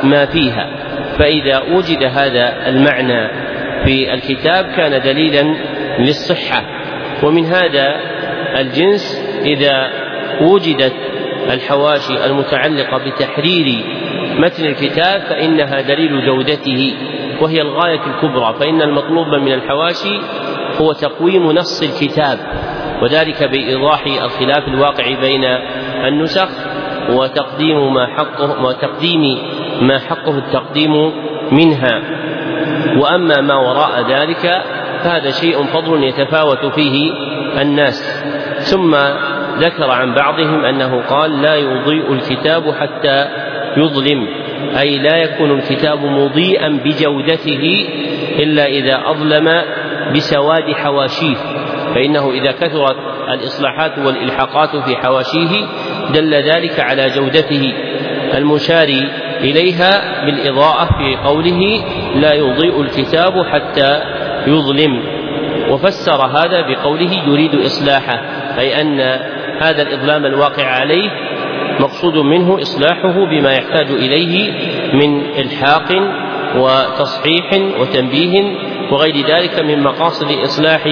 ما 0.04 0.26
فيها. 0.26 0.93
فإذا 1.20 1.60
وجد 1.60 2.04
هذا 2.04 2.70
المعنى 2.70 3.28
في 3.86 4.14
الكتاب 4.14 4.66
كان 4.66 5.02
دليلا 5.02 5.56
للصحة. 6.00 6.64
ومن 7.24 7.46
هذا 7.46 7.96
الجنس 8.60 9.22
إذا 9.46 9.90
وجدت 10.42 10.94
الحواشي 11.54 12.26
المتعلقة 12.26 12.98
بتحرير 12.98 13.86
متن 14.40 14.66
الكتاب 14.66 15.22
فإنها 15.22 15.82
دليل 15.82 16.26
جودته 16.26 16.94
وهي 17.42 17.62
الغاية 17.62 18.00
الكبرى 18.08 18.56
فإن 18.60 18.82
المطلوب 18.82 19.28
من 19.28 19.54
الحواشي 19.54 20.20
هو 20.82 20.94
تقويم 20.94 21.52
نص 21.52 21.82
الكتاب 21.84 22.40
وذلك 23.02 23.44
بإيضاح 23.44 24.06
الخلاف 24.06 24.68
الواقع 24.68 25.20
بين 25.22 25.44
النسخ 26.08 26.50
وتقديم 27.10 27.94
ما 27.94 28.08
حقه 28.08 28.64
وتقديم 28.64 29.22
ما 29.82 30.00
حقه 30.00 30.38
التقديم 30.38 31.12
منها. 31.52 32.02
وأما 32.98 33.42
ما 33.42 33.56
وراء 33.56 34.10
ذلك 34.10 34.64
فهذا 35.04 35.32
شيء 35.32 35.64
فضل 35.64 36.04
يتفاوت 36.04 36.66
فيه 36.66 37.12
الناس. 37.62 38.24
ثم 38.58 38.96
ذكر 39.60 39.92
عن 39.92 40.14
بعضهم 40.14 40.66
أنه 40.66 41.02
قال 41.02 41.42
لا 41.42 41.56
يضيء 41.56 42.14
الكتاب 42.14 42.72
حتى 42.72 43.28
يظلم. 43.78 44.28
أي 44.80 45.00
لا 45.00 45.18
يكون 45.18 45.52
الكتاب 45.52 46.06
مضيئا 46.06 46.70
بجودته 46.70 47.88
إلا 48.40 48.66
إذا 48.66 49.02
أظلم 49.06 49.62
بسواد 50.16 50.72
حواشيه. 50.72 51.36
فإنه 51.96 52.32
إذا 52.32 52.52
كثرت 52.52 52.96
الإصلاحات 53.30 54.00
والإلحاقات 54.00 54.76
في 54.76 54.96
حواشيه 54.96 55.66
دل 56.14 56.34
ذلك 56.34 56.80
على 56.80 57.10
جودته. 57.10 57.74
المشار 58.38 58.88
إليها 59.44 60.26
بالإضاءة 60.26 60.86
في 60.86 61.16
قوله 61.16 61.84
لا 62.16 62.34
يضيء 62.34 62.82
الكتاب 62.82 63.34
حتى 63.52 64.02
يظلم. 64.48 65.04
وفسر 65.70 66.26
هذا 66.26 66.62
بقوله 66.62 67.24
يريد 67.28 67.56
إصلاحه 67.56 68.22
أي 68.60 68.82
أن 68.82 69.00
هذا 69.62 69.82
الإظلام 69.82 70.26
الواقع 70.26 70.66
عليه 70.66 71.10
مقصود 71.80 72.18
منه 72.18 72.62
إصلاحه 72.62 73.26
بما 73.26 73.54
يحتاج 73.54 73.88
إليه 73.92 74.52
من 74.94 75.22
إلحاق 75.38 75.90
وتصحيح 76.56 77.54
وتنبيه 77.80 78.56
وغير 78.92 79.16
ذلك 79.28 79.60
من 79.60 79.84
مقاصد 79.84 80.32
إصلاح 80.32 80.86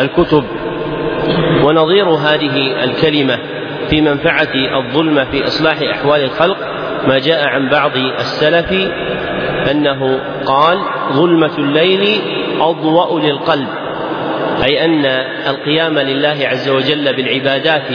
الكتب. 0.00 0.44
ونظير 1.64 2.08
هذه 2.08 2.84
الكلمة 2.84 3.38
في 3.90 4.00
منفعة 4.00 4.78
الظلم 4.78 5.24
في 5.24 5.44
إصلاح 5.44 5.76
أحوال 5.94 6.24
الخلق 6.24 6.56
ما 7.06 7.18
جاء 7.18 7.48
عن 7.48 7.68
بعض 7.68 7.96
السلف 7.96 8.72
أنه 9.70 10.20
قال 10.46 10.78
ظلمة 11.12 11.58
الليل 11.58 12.20
أضوأ 12.60 13.20
للقلب 13.20 13.68
أي 14.64 14.84
أن 14.84 15.06
القيام 15.46 15.98
لله 15.98 16.36
عز 16.48 16.68
وجل 16.68 17.16
بالعبادات 17.16 17.90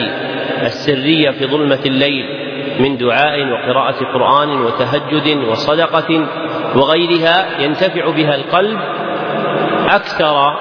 السرية 0.61 1.31
في 1.31 1.45
ظلمة 1.45 1.79
الليل 1.85 2.25
من 2.79 2.97
دعاء 2.97 3.39
وقراءة 3.47 4.05
قرآن 4.13 4.49
وتهجد 4.49 5.37
وصدقة 5.49 6.27
وغيرها 6.75 7.61
ينتفع 7.61 8.09
بها 8.09 8.35
القلب 8.35 8.79
أكثر 9.89 10.57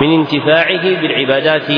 من 0.00 0.12
انتفاعه 0.12 1.00
بالعبادات 1.00 1.70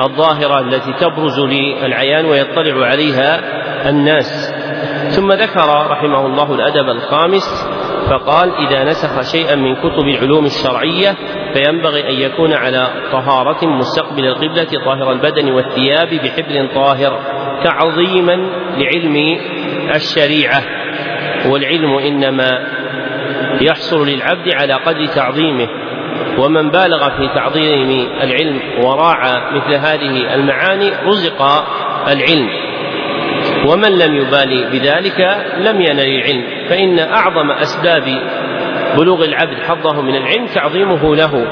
الظاهرة 0.00 0.60
التي 0.60 0.92
تبرز 0.92 1.40
للعيان 1.40 2.24
ويطلع 2.24 2.86
عليها 2.86 3.40
الناس. 3.88 4.39
ثم 5.10 5.32
ذكر 5.32 5.90
رحمه 5.90 6.26
الله 6.26 6.54
الأدب 6.54 6.88
الخامس 6.88 7.66
فقال 8.10 8.52
إذا 8.54 8.84
نسخ 8.84 9.32
شيئا 9.32 9.54
من 9.54 9.76
كتب 9.76 10.08
العلوم 10.08 10.44
الشرعية 10.44 11.16
فينبغي 11.54 12.08
أن 12.08 12.14
يكون 12.14 12.52
على 12.52 12.88
طهارة 13.12 13.66
مستقبل 13.66 14.26
القبلة 14.26 14.84
طاهر 14.84 15.12
البدن 15.12 15.50
والثياب 15.50 16.08
بحبل 16.08 16.68
طاهر 16.74 17.20
تعظيما 17.64 18.36
لعلم 18.76 19.38
الشريعة. 19.94 20.62
والعلم 21.46 21.98
إنما 21.98 22.50
يحصل 23.60 24.06
للعبد 24.06 24.54
على 24.54 24.74
قدر 24.74 25.06
تعظيمه 25.06 25.68
ومن 26.38 26.70
بالغ 26.70 27.08
في 27.08 27.28
تعظيم 27.34 28.08
العلم 28.22 28.60
وراعى 28.84 29.54
مثل 29.54 29.74
هذه 29.74 30.34
المعاني 30.34 30.90
رزق 31.06 31.42
العلم. 32.08 32.69
ومن 33.66 33.98
لم 33.98 34.14
يبالي 34.14 34.70
بذلك 34.70 35.20
لم 35.58 35.80
ينل 35.80 36.00
العلم 36.00 36.44
فإن 36.68 36.98
أعظم 36.98 37.50
أسباب 37.50 38.04
بلوغ 38.98 39.24
العبد 39.24 39.60
حظه 39.68 40.02
من 40.02 40.16
العلم 40.16 40.46
تعظيمه 40.46 41.16
له. 41.16 41.46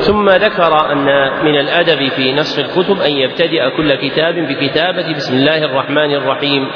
ثم 0.00 0.28
ذكر 0.28 0.92
أن 0.92 1.30
من 1.44 1.60
الأدب 1.60 2.08
في 2.08 2.32
نصر 2.32 2.62
الكتب 2.62 3.00
أن 3.00 3.10
يبتدئ 3.10 3.70
كل 3.76 3.94
كتاب 3.94 4.34
بكتابة 4.34 5.14
بسم 5.14 5.34
الله 5.34 5.64
الرحمن 5.64 6.14
الرحيم 6.14 6.68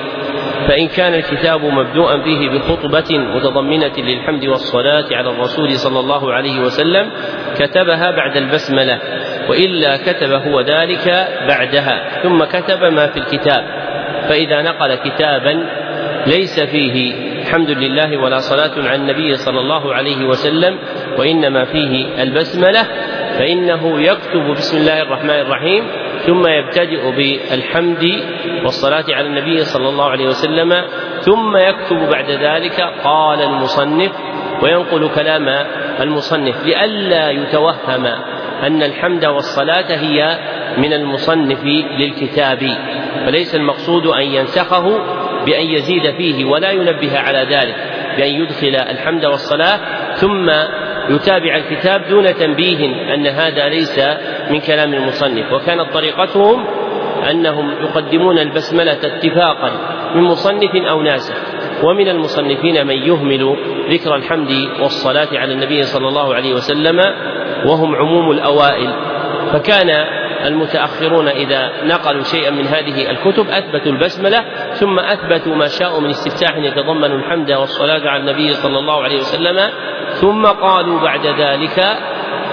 فإن 0.69 0.89
كان 0.89 1.15
الكتاب 1.15 1.65
مبدوءا 1.65 2.23
فيه 2.23 2.49
بخطبة 2.51 3.19
متضمنة 3.19 3.93
للحمد 3.99 4.45
والصلاة 4.45 5.05
على 5.13 5.31
الرسول 5.31 5.71
صلى 5.71 6.01
الله 6.01 6.33
عليه 6.33 6.61
وسلم 6.61 7.11
كتبها 7.59 8.11
بعد 8.11 8.37
البسملة 8.37 8.99
وإلا 9.49 9.97
كتب 9.97 10.31
هو 10.31 10.61
ذلك 10.61 11.29
بعدها 11.49 12.23
ثم 12.23 12.45
كتب 12.45 12.85
ما 12.85 13.07
في 13.07 13.17
الكتاب. 13.17 13.78
فإذا 14.29 14.63
نقل 14.63 14.95
كتابا 14.95 15.67
ليس 16.27 16.61
فيه 16.61 17.15
الحمد 17.43 17.71
لله 17.71 18.17
ولا 18.17 18.39
صلاة 18.39 18.71
على 18.77 18.95
النبي 18.95 19.35
صلى 19.35 19.61
الله 19.61 19.95
عليه 19.95 20.25
وسلم 20.25 20.79
وإنما 21.19 21.65
فيه 21.65 22.23
البسملة 22.23 22.83
فإنه 23.39 24.01
يكتب 24.01 24.51
بسم 24.51 24.77
الله 24.77 25.03
الرحمن 25.03 25.31
الرحيم 25.31 25.85
ثم 26.27 26.47
يبتدئ 26.47 27.11
بالحمد 27.11 28.05
والصلاة 28.65 29.05
على 29.09 29.27
النبي 29.27 29.65
صلى 29.65 29.89
الله 29.89 30.11
عليه 30.11 30.27
وسلم 30.27 30.85
ثم 31.21 31.57
يكتب 31.57 32.11
بعد 32.11 32.31
ذلك 32.31 32.81
قال 33.05 33.43
المصنف 33.43 34.13
وينقل 34.63 35.11
كلام 35.15 35.49
المصنف 36.01 36.67
لئلا 36.67 37.31
يتوهم 37.31 38.07
أن 38.63 38.83
الحمد 38.83 39.25
والصلاة 39.25 39.97
هي 39.97 40.39
من 40.79 40.93
المصنف 40.93 41.65
للكتاب 41.99 42.77
فليس 43.27 43.55
المقصود 43.55 44.07
أن 44.07 44.23
ينسخه 44.23 44.99
بأن 45.47 45.67
يزيد 45.67 46.11
فيه 46.17 46.45
ولا 46.45 46.71
ينبه 46.71 47.19
على 47.19 47.47
ذلك 47.51 47.77
بأن 48.17 48.31
يدخل 48.31 48.77
الحمد 48.91 49.25
والصلاة 49.25 49.81
ثم 50.15 50.51
يتابع 51.09 51.57
الكتاب 51.57 52.09
دون 52.09 52.35
تنبيه 52.35 53.15
أن 53.15 53.27
هذا 53.27 53.69
ليس 53.69 53.99
من 54.51 54.61
كلام 54.61 54.95
المصنف. 54.95 55.53
وكانت 55.53 55.93
طريقتهم 55.93 56.65
أنهم 57.31 57.71
يقدمون 57.71 58.39
البسملة 58.39 58.93
اتفاقا 58.93 59.71
من 60.15 60.23
مصنف 60.23 60.77
أو 60.77 61.03
ناسخ 61.03 61.35
ومن 61.85 62.09
المصنفين 62.09 62.87
من 62.87 62.95
يهمل 62.95 63.57
ذكر 63.91 64.15
الحمد 64.15 64.51
والصلاة 64.81 65.29
على 65.33 65.53
النبي 65.53 65.83
صلى 65.83 66.09
الله 66.09 66.35
عليه 66.35 66.55
وسلم 66.55 67.01
وهم 67.67 67.97
عموم 67.97 68.31
الأوائل. 68.31 68.93
فكان 69.53 70.18
المتأخرون 70.47 71.29
إذا 71.29 71.73
نقلوا 71.85 72.23
شيئا 72.23 72.51
من 72.51 72.67
هذه 72.67 73.11
الكتب 73.11 73.49
أثبتوا 73.51 73.93
البسملة 73.93 74.45
ثم 74.73 74.99
أثبتوا 74.99 75.55
ما 75.55 75.69
شاءوا 75.69 76.01
من 76.01 76.11
استفتاح 76.11 76.57
يتضمن 76.57 77.13
الحمد 77.13 77.53
والصلاة 77.53 78.09
على 78.09 78.21
النبي 78.21 78.53
صلى 78.53 78.79
الله 78.79 79.03
عليه 79.03 79.19
وسلم 79.19 79.71
ثم 80.21 80.47
قالوا 80.47 81.01
بعد 81.01 81.27
ذلك 81.27 81.97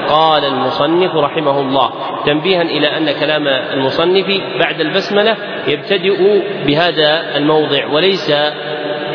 قال 0.08 0.46
المصنف 0.46 1.16
رحمه 1.16 1.60
الله 1.60 1.92
تنبيها 2.26 2.62
إلى 2.62 2.98
أن 2.98 3.12
كلام 3.12 3.48
المصنف 3.48 4.26
بعد 4.60 4.82
البسملة 4.82 5.38
يبتدئ 5.68 6.42
بهذا 6.66 7.38
الموضع 7.38 7.88
وليس 7.88 8.34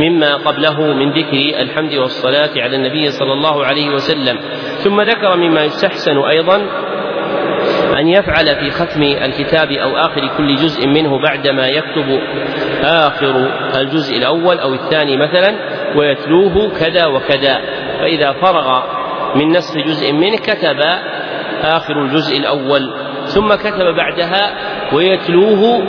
مما 0.00 0.37
قبله 0.37 0.81
من 0.81 1.11
ذكر 1.11 1.61
الحمد 1.61 1.95
والصلاة 1.95 2.50
على 2.57 2.77
النبي 2.77 3.11
صلى 3.11 3.33
الله 3.33 3.65
عليه 3.65 3.91
وسلم. 3.91 4.39
ثم 4.79 5.00
ذكر 5.00 5.37
مما 5.37 5.65
يستحسن 5.65 6.19
أيضا 6.19 6.67
أن 8.00 8.09
يفعل 8.09 8.57
في 8.57 8.71
ختم 8.71 9.02
الكتاب 9.02 9.73
أو 9.73 9.97
آخر 9.97 10.28
كل 10.37 10.57
جزء 10.57 10.87
منه 10.87 11.23
بعدما 11.23 11.69
يكتب 11.69 12.21
آخر 12.83 13.50
الجزء 13.80 14.16
الأول 14.16 14.59
أو 14.59 14.75
الثاني 14.75 15.16
مثلا 15.16 15.54
ويتلوه 15.97 16.78
كذا 16.80 17.07
وكذا. 17.07 17.61
فإذا 18.00 18.33
فرغ 18.33 18.83
من 19.37 19.49
نسخ 19.49 19.75
جزء 19.87 20.12
منه 20.12 20.37
كتب 20.37 20.80
آخر 21.62 22.02
الجزء 22.02 22.38
الأول. 22.38 22.92
ثم 23.25 23.54
كتب 23.54 23.95
بعدها 23.97 24.54
ويتلوه 24.92 25.85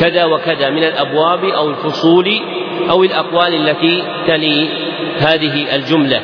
كذا 0.00 0.24
وكذا 0.24 0.70
من 0.70 0.84
الأبواب 0.84 1.44
أو 1.44 1.70
الفصول 1.70 2.26
أو 2.90 3.04
الأقوال 3.04 3.68
التي 3.68 4.02
تلي 4.26 4.68
هذه 5.18 5.74
الجملة. 5.74 6.20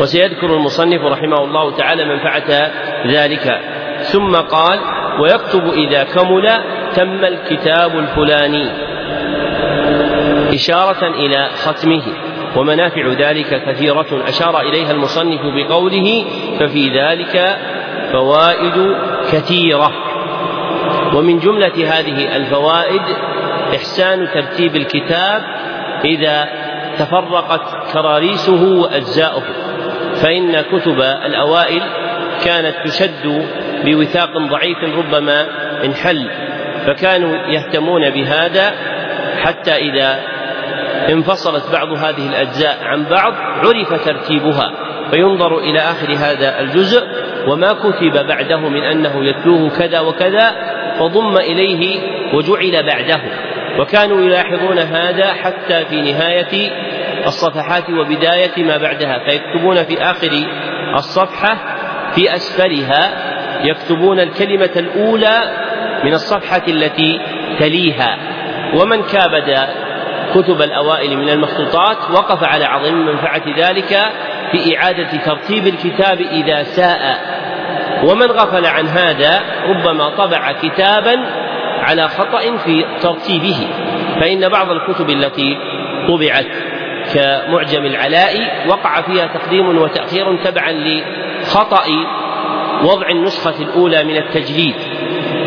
وسيذكر 0.00 0.46
المصنف 0.46 1.02
رحمه 1.02 1.44
الله 1.44 1.76
تعالى 1.76 2.04
منفعة 2.04 2.70
ذلك. 3.06 3.73
ثم 4.02 4.36
قال 4.36 4.78
ويكتب 5.20 5.72
إذا 5.72 6.04
كمل 6.04 6.60
تم 6.94 7.24
الكتاب 7.24 7.98
الفلاني. 7.98 8.70
إشارة 10.54 11.06
إلى 11.06 11.48
ختمه. 11.64 12.02
ومنافع 12.56 13.08
ذلك 13.08 13.62
كثيرة 13.66 14.22
أشار 14.28 14.60
إليها 14.60 14.90
المصنف 14.90 15.40
بقوله 15.44 16.24
ففي 16.60 16.88
ذلك 16.88 17.58
فوائد 18.12 18.96
كثيرة. 19.32 19.92
ومن 21.14 21.38
جملة 21.38 21.98
هذه 21.98 22.36
الفوائد 22.36 23.02
إحسان 23.74 24.28
ترتيب 24.34 24.76
الكتاب 24.76 25.42
إذا 26.04 26.48
تفرقت 26.98 27.92
كراريسه 27.92 28.62
وأجزاؤه 28.62 29.42
فإن 30.14 30.60
كتب 30.60 31.00
الأوائل 31.00 31.82
كانت 32.44 32.74
تشد 32.84 33.46
بوثاق 33.84 34.38
ضعيف 34.50 34.78
ربما 34.98 35.46
انحل 35.84 36.30
فكانوا 36.86 37.36
يهتمون 37.36 38.10
بهذا 38.10 38.74
حتى 39.42 39.76
إذا 39.76 40.20
انفصلت 41.12 41.72
بعض 41.72 41.88
هذه 41.92 42.28
الأجزاء 42.28 42.78
عن 42.84 43.04
بعض 43.04 43.34
عرف 43.36 44.04
ترتيبها 44.04 44.70
فينظر 45.10 45.58
إلى 45.58 45.78
آخر 45.78 46.12
هذا 46.12 46.60
الجزء 46.60 47.02
وما 47.48 47.72
كتب 47.72 48.26
بعده 48.28 48.68
من 48.68 48.82
أنه 48.82 49.24
يتلوه 49.24 49.70
كذا 49.70 50.00
وكذا 50.00 50.50
فضم 50.98 51.36
إليه 51.36 52.00
وجعل 52.34 52.86
بعده 52.86 53.20
وكانوا 53.78 54.20
يلاحظون 54.20 54.78
هذا 54.78 55.32
حتى 55.32 55.84
في 55.84 56.00
نهاية 56.12 56.70
الصفحات 57.26 57.90
وبداية 57.90 58.64
ما 58.64 58.76
بعدها 58.76 59.18
فيكتبون 59.28 59.84
في 59.84 60.02
آخر 60.02 60.30
الصفحة 60.94 61.56
في 62.14 62.34
أسفلها 62.34 63.33
يكتبون 63.62 64.20
الكلمة 64.20 64.70
الأولى 64.76 65.38
من 66.04 66.12
الصفحة 66.12 66.62
التي 66.68 67.20
تليها. 67.58 68.18
ومن 68.74 69.02
كابد 69.02 69.68
كتب 70.34 70.62
الأوائل 70.62 71.16
من 71.16 71.28
المخطوطات 71.28 72.10
وقف 72.10 72.44
على 72.44 72.64
عظيم 72.64 73.06
منفعة 73.06 73.42
ذلك 73.58 73.98
في 74.52 74.78
إعادة 74.78 75.16
ترتيب 75.24 75.66
الكتاب 75.66 76.20
إذا 76.20 76.62
ساء. 76.62 77.34
ومن 78.04 78.26
غفل 78.26 78.66
عن 78.66 78.86
هذا 78.86 79.40
ربما 79.68 80.08
طبع 80.08 80.52
كتابا 80.52 81.16
على 81.80 82.08
خطأ 82.08 82.56
في 82.56 82.84
ترتيبه. 83.02 83.68
فإن 84.20 84.48
بعض 84.48 84.70
الكتب 84.70 85.10
التي 85.10 85.56
طبعت 86.08 86.46
كمعجم 87.14 87.84
العلاء 87.84 88.66
وقع 88.68 89.00
فيها 89.00 89.26
تقديم 89.26 89.78
وتأخير 89.78 90.44
تبعا 90.44 90.72
لخطأ 90.72 91.84
وضع 92.82 93.08
النسخة 93.10 93.62
الأولى 93.62 94.04
من 94.04 94.16
التجليد 94.16 94.74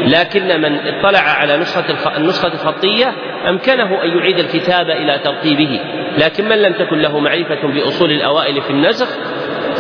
لكن 0.08 0.62
من 0.62 0.80
اطلع 0.88 1.20
على 1.20 1.58
نسخة 1.58 2.18
النسخة 2.18 2.48
الخطية 2.48 3.14
أمكنه 3.50 4.04
أن 4.04 4.18
يعيد 4.18 4.40
الكتاب 4.40 4.90
إلى 4.90 5.20
ترتيبه. 5.20 5.80
لكن 6.18 6.50
من 6.50 6.62
لم 6.62 6.74
تكن 6.74 7.00
له 7.00 7.20
معرفة 7.20 7.68
بأصول 7.68 8.12
الأوائل 8.12 8.62
في 8.62 8.70
النسخ 8.70 9.08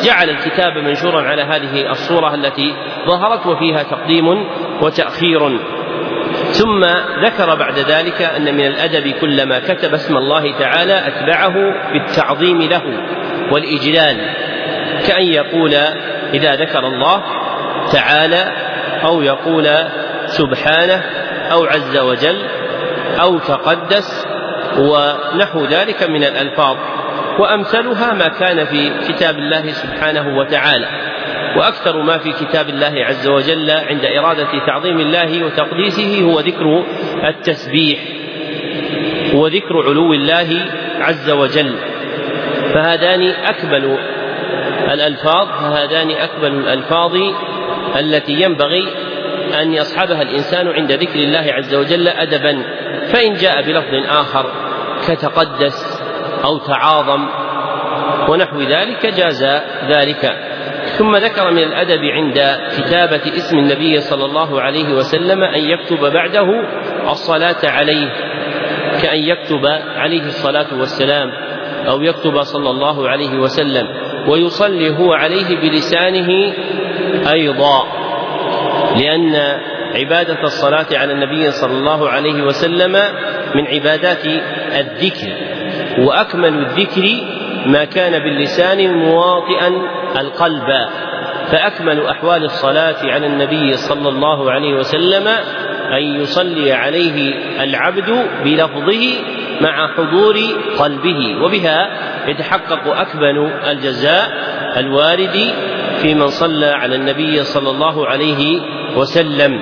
جعل 0.05 0.29
الكتاب 0.29 0.77
منشورا 0.77 1.21
على 1.21 1.41
هذه 1.41 1.91
الصورة 1.91 2.35
التي 2.35 2.73
ظهرت 3.07 3.45
وفيها 3.45 3.83
تقديم 3.83 4.27
وتأخير. 4.81 5.59
ثم 6.51 6.85
ذكر 7.25 7.55
بعد 7.55 7.79
ذلك 7.79 8.21
أن 8.21 8.55
من 8.55 8.65
الأدب 8.65 9.07
كلما 9.21 9.59
كتب 9.59 9.93
اسم 9.93 10.17
الله 10.17 10.59
تعالى 10.59 11.07
أتبعه 11.07 11.53
بالتعظيم 11.93 12.61
له 12.61 12.81
والإجلال 13.51 14.17
كأن 15.07 15.23
يقول 15.23 15.75
إذا 16.33 16.55
ذكر 16.55 16.87
الله 16.87 17.23
تعالى 17.91 18.51
أو 19.05 19.21
يقول 19.21 19.67
سبحانه 20.25 21.03
أو 21.51 21.65
عز 21.65 21.97
وجل 21.97 22.41
أو 23.21 23.39
تقدس 23.39 24.27
ونحو 24.77 25.65
ذلك 25.65 26.03
من 26.03 26.23
الألفاظ. 26.23 26.77
وأمثلها 27.39 28.13
ما 28.13 28.27
كان 28.27 28.65
في 28.65 28.91
كتاب 29.07 29.37
الله 29.37 29.71
سبحانه 29.71 30.37
وتعالى. 30.37 30.87
وأكثر 31.57 32.01
ما 32.01 32.17
في 32.17 32.31
كتاب 32.31 32.69
الله 32.69 33.05
عز 33.05 33.27
وجل 33.27 33.71
عند 33.71 34.05
إرادة 34.05 34.47
تعظيم 34.67 34.99
الله 34.99 35.45
وتقديسه 35.45 36.21
هو 36.21 36.39
ذكر 36.39 36.83
التسبيح 37.29 37.99
وذكر 39.33 39.89
علو 39.89 40.13
الله 40.13 40.65
عز 41.01 41.29
وجل. 41.29 41.75
فهذان 42.73 43.21
أكمل 43.23 43.97
الألفاظ 44.93 45.47
فهذان 45.47 46.11
أكمل 46.11 46.51
الألفاظ 46.51 47.15
التي 47.99 48.33
ينبغي 48.33 48.87
أن 49.61 49.73
يصحبها 49.73 50.21
الإنسان 50.21 50.67
عند 50.67 50.91
ذكر 50.91 51.19
الله 51.19 51.53
عز 51.53 51.75
وجل 51.75 52.07
أدبا. 52.07 52.63
فإن 53.13 53.33
جاء 53.33 53.61
بلفظ 53.61 54.09
آخر 54.09 54.45
كتقدس 55.07 56.01
أو 56.43 56.57
تعاظم 56.57 57.27
ونحو 58.29 58.61
ذلك 58.61 59.05
جاز 59.05 59.43
ذلك. 59.87 60.37
ثم 60.87 61.15
ذكر 61.15 61.51
من 61.51 61.63
الأدب 61.63 62.01
عند 62.03 62.59
كتابة 62.77 63.21
اسم 63.37 63.57
النبي 63.57 64.01
صلى 64.01 64.25
الله 64.25 64.61
عليه 64.61 64.93
وسلم 64.93 65.43
أن 65.43 65.59
يكتب 65.59 65.99
بعده 65.99 66.47
الصلاة 67.11 67.55
عليه 67.63 68.11
كأن 69.01 69.19
يكتب 69.19 69.65
عليه 69.97 70.25
الصلاة 70.25 70.79
والسلام 70.79 71.31
أو 71.89 72.01
يكتب 72.01 72.41
صلى 72.41 72.69
الله 72.69 73.09
عليه 73.09 73.39
وسلم. 73.39 73.87
ويصلي 74.27 74.89
هو 74.89 75.13
عليه 75.13 75.55
بلسانه 75.61 76.53
أيضا 77.31 77.83
لأن 78.95 79.35
عبادة 79.95 80.43
الصلاة 80.43 80.85
على 80.91 81.13
النبي 81.13 81.51
صلى 81.51 81.73
الله 81.73 82.09
عليه 82.09 82.43
وسلم 82.43 82.91
من 83.55 83.67
عبادات 83.67 84.25
الذكر 84.79 85.27
وأكمل 85.99 86.53
الذكر 86.53 87.03
ما 87.65 87.83
كان 87.85 88.23
باللسان 88.23 88.93
مواطئا 88.93 89.67
القلب 90.19 90.87
فأكمل 91.51 92.05
أحوال 92.05 92.43
الصلاة 92.43 92.95
على 93.03 93.27
النبي 93.27 93.73
صلى 93.73 94.09
الله 94.09 94.51
عليه 94.51 94.73
وسلم 94.73 95.27
أن 95.97 96.21
يصلي 96.21 96.71
عليه 96.73 97.33
العبد 97.63 98.25
بلفظه 98.43 99.03
مع 99.61 99.95
حضور 99.95 100.35
قلبه 100.79 101.43
وبها 101.43 101.89
يتحقق 102.27 102.87
أكمل 102.87 103.51
الجزاء 103.67 104.29
الوارد 104.77 105.53
في 106.01 106.15
من 106.15 106.27
صلى 106.27 106.65
على 106.65 106.95
النبي 106.95 107.43
صلى 107.43 107.69
الله 107.69 108.07
عليه 108.07 108.61
وسلم. 108.95 109.61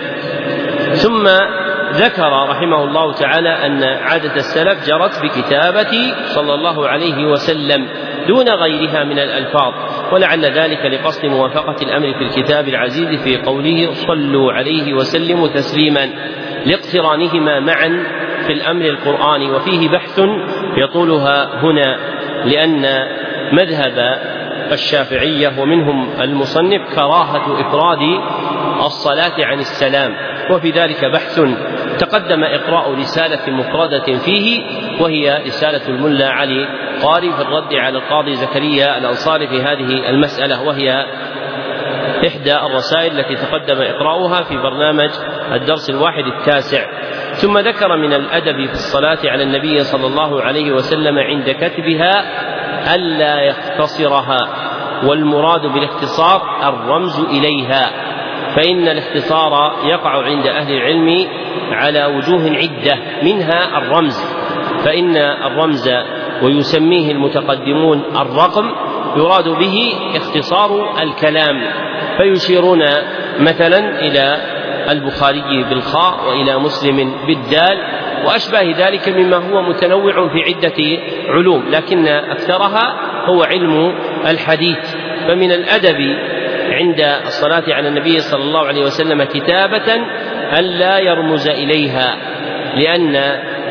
ثم 0.93 1.27
ذكر 1.91 2.31
رحمه 2.49 2.83
الله 2.83 3.13
تعالى 3.13 3.49
أن 3.49 3.83
عادة 3.83 4.35
السلف 4.35 4.87
جرت 4.87 5.21
بكتابة 5.23 6.13
صلى 6.25 6.53
الله 6.53 6.87
عليه 6.87 7.25
وسلم 7.25 7.87
دون 8.27 8.49
غيرها 8.49 9.03
من 9.03 9.19
الألفاظ 9.19 9.73
ولعل 10.11 10.45
ذلك 10.45 10.85
لقصد 10.85 11.25
موافقة 11.25 11.75
الأمر 11.81 12.13
في 12.13 12.23
الكتاب 12.23 12.67
العزيز 12.67 13.21
في 13.21 13.37
قوله 13.37 13.93
صلوا 13.93 14.53
عليه 14.53 14.93
وسلموا 14.93 15.47
تسليما 15.47 16.09
لاقترانهما 16.65 17.59
معا 17.59 18.03
في 18.47 18.53
الأمر 18.53 18.85
القرآني 18.85 19.51
وفيه 19.51 19.89
بحث 19.89 20.21
يطولها 20.77 21.63
هنا 21.63 21.97
لأن 22.45 23.07
مذهب 23.53 24.19
الشافعية 24.71 25.53
ومنهم 25.59 26.21
المصنف 26.21 26.81
كراهة 26.95 27.61
إفراد 27.61 27.99
الصلاة 28.85 29.45
عن 29.45 29.59
السلام. 29.59 30.15
وفي 30.51 30.71
ذلك 30.71 31.05
بحث 31.05 31.41
تقدم 31.99 32.43
إقراء 32.43 32.93
رسالة 32.93 33.51
مفردة 33.51 34.17
فيه 34.17 34.61
وهي 35.01 35.43
رسالة 35.45 35.87
الملا 35.87 36.29
علي 36.29 36.67
قاري 37.03 37.31
في 37.31 37.41
الرد 37.41 37.73
على 37.73 37.97
القاضي 37.97 38.35
زكريا 38.35 38.97
الأنصاري 38.97 39.47
في 39.47 39.61
هذه 39.61 40.09
المسألة 40.09 40.63
وهي 40.63 41.05
إحدى 42.27 42.55
الرسائل 42.55 43.19
التي 43.19 43.35
تقدم 43.35 43.81
إقراؤها 43.81 44.43
في 44.43 44.57
برنامج 44.57 45.09
الدرس 45.51 45.89
الواحد 45.89 46.23
التاسع. 46.23 46.85
ثم 47.33 47.57
ذكر 47.57 47.97
من 47.97 48.13
الأدب 48.13 48.65
في 48.65 48.73
الصلاة 48.73 49.19
على 49.25 49.43
النبي 49.43 49.79
صلى 49.79 50.07
الله 50.07 50.41
عليه 50.41 50.71
وسلم 50.71 51.17
عند 51.19 51.49
كتبها 51.49 52.13
ألا 52.95 53.41
يختصرها 53.41 54.39
والمراد 55.03 55.61
بالاختصار 55.61 56.69
الرمز 56.69 57.19
إليها 57.19 57.91
فإن 58.55 58.87
الاختصار 58.87 59.75
يقع 59.83 60.23
عند 60.23 60.47
أهل 60.47 60.73
العلم 60.73 61.27
على 61.71 62.05
وجوه 62.05 62.49
عدة 62.49 62.97
منها 63.23 63.77
الرمز 63.77 64.35
فإن 64.85 65.17
الرمز 65.17 65.89
ويسميه 66.43 67.11
المتقدمون 67.11 68.03
الرقم 68.15 68.71
يراد 69.15 69.49
به 69.49 69.93
اختصار 70.15 71.01
الكلام 71.01 71.61
فيشيرون 72.17 72.79
مثلا 73.39 73.99
إلى 73.99 74.37
البخاري 74.89 75.63
بالخاء 75.69 76.27
وإلى 76.27 76.57
مسلم 76.59 77.15
بالدال 77.27 77.77
وأشباه 78.25 78.73
ذلك 78.77 79.09
مما 79.09 79.37
هو 79.37 79.61
متنوع 79.61 80.13
في 80.27 80.43
عدة 80.43 81.01
علوم 81.27 81.65
لكن 81.69 82.07
أكثرها 82.07 82.95
هو 83.25 83.43
علم 83.43 83.95
الحديث. 84.27 84.95
فمن 85.27 85.51
الأدب 85.51 85.97
عند 86.69 87.01
الصلاة 87.25 87.63
على 87.67 87.87
النبي 87.87 88.19
صلى 88.19 88.43
الله 88.43 88.67
عليه 88.67 88.81
وسلم 88.81 89.23
كتابة 89.23 89.95
ألا 90.59 90.99
يرمز 90.99 91.47
إليها 91.47 92.15
لأن 92.75 93.15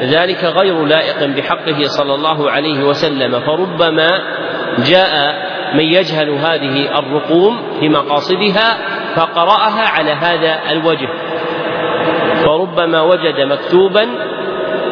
ذلك 0.02 0.44
غير 0.44 0.84
لائق 0.84 1.24
بحقه 1.26 1.82
صلى 1.82 2.14
الله 2.14 2.50
عليه 2.50 2.84
وسلم 2.84 3.40
فربما 3.40 4.08
جاء 4.78 5.34
من 5.74 5.84
يجهل 5.84 6.30
هذه 6.30 6.98
الرقوم 6.98 7.62
في 7.80 7.88
مقاصدها 7.88 8.76
فقرأها 9.14 9.88
على 9.88 10.10
هذا 10.10 10.60
الوجه. 10.70 11.08
فربما 12.44 13.00
وجد 13.00 13.40
مكتوبا 13.40 14.08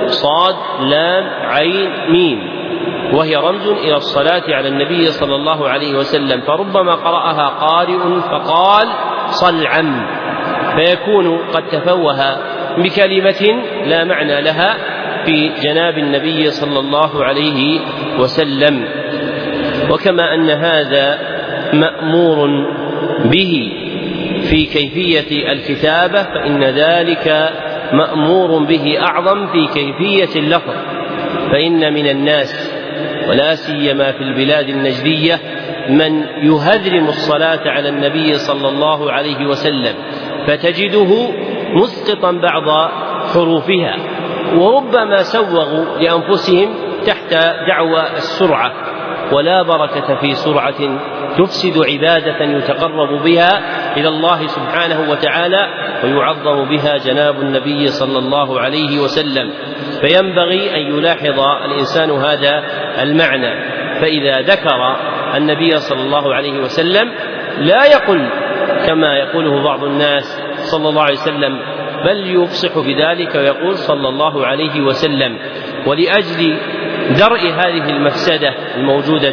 صاد 0.06 0.54
لام 0.80 1.24
عين 1.44 1.90
ميم. 2.08 2.62
وهي 3.12 3.36
رمز 3.36 3.68
إلى 3.68 3.96
الصلاة 3.96 4.42
على 4.48 4.68
النبي 4.68 5.06
صلى 5.06 5.34
الله 5.34 5.68
عليه 5.68 5.94
وسلم. 5.94 6.40
فربما 6.40 6.94
قرأها 6.94 7.48
قارئ 7.48 8.20
فقال 8.20 8.88
صلعا 9.26 10.06
فيكون 10.76 11.38
قد 11.38 11.62
تفوه 11.66 12.36
بكلمة 12.78 13.62
لا 13.84 14.04
معنى 14.04 14.42
لها 14.42 14.76
في 15.24 15.50
جناب 15.62 15.98
النبي 15.98 16.50
صلى 16.50 16.78
الله 16.78 17.24
عليه 17.24 17.80
وسلم. 18.18 18.88
وكما 19.92 20.34
أن 20.34 20.50
هذا 20.50 21.18
مأمور 21.72 22.48
به 23.24 23.72
في 24.50 24.64
كيفية 24.66 25.52
الكتابة 25.52 26.22
فإن 26.22 26.64
ذلك 26.64 27.50
مأمور 27.92 28.64
به 28.64 28.98
أعظم 29.00 29.46
في 29.46 29.66
كيفية 29.74 30.40
اللفظ. 30.40 30.74
فإن 31.52 31.94
من 31.94 32.08
الناس 32.08 32.72
ولا 33.28 33.54
سيما 33.54 34.12
في 34.12 34.20
البلاد 34.20 34.68
النجدية 34.68 35.40
من 35.88 36.22
يهذرم 36.42 37.08
الصلاة 37.08 37.60
على 37.70 37.88
النبي 37.88 38.34
صلى 38.38 38.68
الله 38.68 39.12
عليه 39.12 39.46
وسلم 39.46 39.94
فتجده 40.46 41.28
مسقطا 41.74 42.32
بعض 42.32 42.90
حروفها 43.34 43.96
وربما 44.56 45.22
سوغوا 45.22 45.98
لأنفسهم 45.98 46.74
تحت 47.06 47.34
دعوى 47.68 48.02
السرعة. 48.16 48.72
ولا 49.32 49.62
بركة 49.62 50.14
في 50.14 50.34
سرعة 50.34 50.98
تفسد 51.38 51.78
عبادة 51.90 52.44
يتقرب 52.44 53.22
بها 53.22 53.50
إلى 53.96 54.08
الله 54.08 54.46
سبحانه 54.46 55.10
وتعالى 55.10 55.68
ويعظم 56.04 56.64
بها 56.64 56.96
جناب 56.96 57.40
النبي 57.40 57.86
صلى 57.86 58.18
الله 58.18 58.60
عليه 58.60 58.98
وسلم. 58.98 59.50
فينبغي 60.00 60.76
أن 60.76 60.98
يلاحظ 60.98 61.40
الإنسان 61.40 62.10
هذا 62.10 62.64
المعنى. 63.02 63.82
فإذا 64.00 64.40
ذكر 64.40 64.96
النبي 65.36 65.76
صلى 65.76 66.00
الله 66.00 66.34
عليه 66.34 66.58
وسلم 66.60 67.12
لا 67.58 67.84
يقل 67.84 68.28
كما 68.86 69.16
يقوله 69.16 69.62
بعض 69.62 69.84
الناس 69.84 70.42
صلى 70.56 70.88
الله 70.88 71.02
عليه 71.02 71.12
وسلم 71.12 71.58
بل 72.04 72.42
يفصح 72.42 72.78
بذلك 72.78 73.34
ويقول 73.34 73.76
صلى 73.76 74.08
الله 74.08 74.46
عليه 74.46 74.80
وسلم. 74.80 75.38
ولأجل 75.86 76.58
درء 77.10 77.40
هذه 77.40 77.90
المفسدة 77.90 78.54
الموجودة 78.76 79.32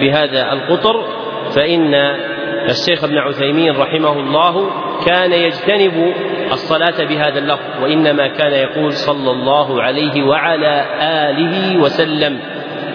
في 0.00 0.12
هذا 0.12 0.52
القطر 0.52 1.04
فإن 1.56 1.94
الشيخ 2.70 3.04
ابن 3.04 3.18
عثيمين 3.18 3.76
رحمه 3.76 4.12
الله 4.12 4.70
كان 5.06 5.32
يجتنب 5.32 6.14
الصلاة 6.52 7.04
بهذا 7.04 7.38
اللفظ 7.38 7.82
وإنما 7.82 8.28
كان 8.28 8.52
يقول 8.52 8.92
صلى 8.92 9.30
الله 9.30 9.82
عليه 9.82 10.22
وعلى 10.22 10.84
آله 11.00 11.76
وسلم 11.78 12.38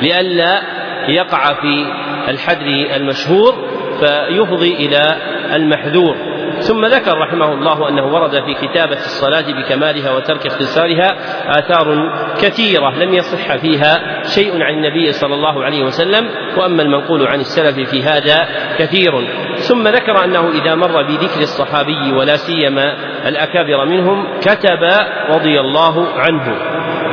لئلا 0.02 0.62
يقع 1.08 1.54
في 1.54 1.86
الحدر 2.30 2.96
المشهور 2.96 3.56
فيفضي 4.00 4.74
إلى 4.74 5.18
المحذور. 5.56 6.37
ثم 6.68 6.86
ذكر 6.86 7.18
رحمه 7.18 7.54
الله 7.54 7.90
أنه 7.90 8.06
ورد 8.06 8.32
في 8.32 8.54
كتابة 8.54 8.96
الصلاة 8.96 9.46
بكمالها 9.52 10.12
وترك 10.12 10.46
اختصارها 10.46 11.16
آثار 11.60 12.12
كثيرة 12.42 12.96
لم 12.96 13.14
يصح 13.14 13.56
فيها 13.56 14.24
شيء 14.24 14.64
عن 14.64 14.74
النبي 14.74 15.12
صلى 15.12 15.34
الله 15.34 15.64
عليه 15.64 15.84
وسلم 15.84 16.30
وأما 16.58 16.82
المنقول 16.82 17.28
عن 17.28 17.40
السلف 17.40 17.90
في 17.90 18.04
هذا 18.04 18.48
كثير. 18.78 19.12
ثم 19.56 19.88
ذكر 19.88 20.24
أنه 20.24 20.50
إذا 20.50 20.76
مر 20.76 21.04
بذكر 21.04 21.42
الصحابي 21.42 22.12
ولا 22.12 22.36
سيما 22.36 22.96
الأكابر 23.28 23.86
منهم 23.86 24.40
كتب 24.40 24.84
رضي 25.30 25.60
الله 25.60 26.08
عنه. 26.08 26.58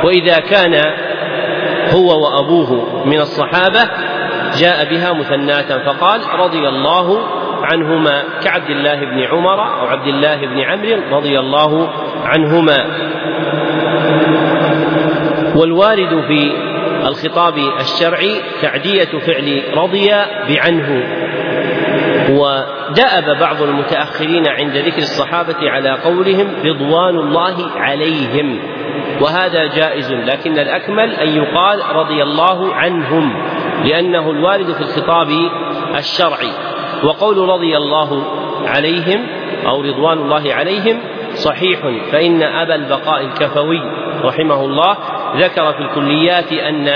وإذا 0.03 0.39
كان 0.39 0.81
هو 1.93 2.23
وأبوه 2.23 3.03
من 3.05 3.21
الصحابة 3.21 3.89
جاء 4.57 4.89
بها 4.89 5.13
مثناة 5.13 5.85
فقال 5.85 6.21
رضي 6.39 6.67
الله 6.67 7.34
عنهما 7.65 8.23
كعبد 8.43 8.69
الله 8.69 8.95
بن 8.95 9.19
عمر 9.23 9.79
أو 9.79 9.87
عبد 9.87 10.07
الله 10.07 10.35
بن 10.35 10.59
عمرو 10.59 11.17
رضي 11.17 11.39
الله 11.39 11.89
عنهما. 12.25 12.77
والوارد 15.55 16.23
في 16.27 16.51
الخطاب 17.05 17.57
الشرعي 17.79 18.41
تعدية 18.61 19.19
فعل 19.19 19.63
رضي 19.77 20.11
بعنه. 20.49 21.03
ودأب 22.29 23.39
بعض 23.39 23.61
المتأخرين 23.61 24.47
عند 24.47 24.77
ذكر 24.77 24.97
الصحابة 24.97 25.69
على 25.69 25.89
قولهم 25.89 26.47
رضوان 26.65 27.15
الله 27.15 27.71
عليهم. 27.75 28.59
وهذا 29.21 29.65
جائز 29.65 30.13
لكن 30.13 30.59
الأكمل 30.59 31.11
أن 31.11 31.27
يقال 31.27 31.95
رضي 31.95 32.23
الله 32.23 32.73
عنهم 32.73 33.43
لأنه 33.83 34.31
الوارد 34.31 34.71
في 34.71 34.81
الخطاب 34.81 35.27
الشرعي. 35.97 36.74
وقول 37.03 37.37
رضي 37.49 37.77
الله 37.77 38.23
عليهم 38.65 39.27
أو 39.67 39.81
رضوان 39.81 40.17
الله 40.17 40.53
عليهم 40.53 40.99
صحيح 41.33 41.79
فإن 42.11 42.43
أبا 42.43 42.75
البقاء 42.75 43.21
الكفوي 43.21 43.81
رحمه 44.23 44.65
الله 44.65 44.97
ذكر 45.35 45.73
في 45.73 45.79
الكليات 45.79 46.53
أن 46.53 46.89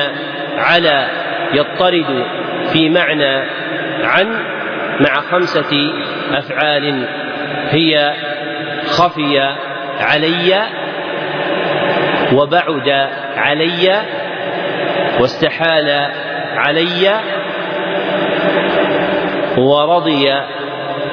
على 0.57 1.07
يضطرد 1.53 2.25
في 2.73 2.89
معنى 2.89 3.35
عن 4.03 4.27
مع 4.99 5.21
خمسة 5.31 5.91
أفعال 6.33 7.07
هي 7.69 8.13
خفي 8.87 9.55
علي 9.99 10.63
وبعد 12.33 12.89
علي 13.37 14.01
واستحال 15.19 16.11
علي 16.55 17.19
ورضي 19.57 20.31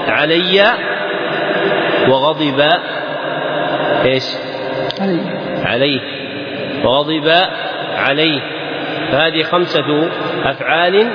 علي 0.09 0.65
وغضب 2.09 2.61
إيش؟ 4.05 4.25
عليه 5.01 5.21
عليه 5.65 6.01
وغضب 6.85 7.33
عليه 7.97 8.41
فهذه 9.13 9.43
خمسة 9.43 10.11
أفعال 10.45 11.11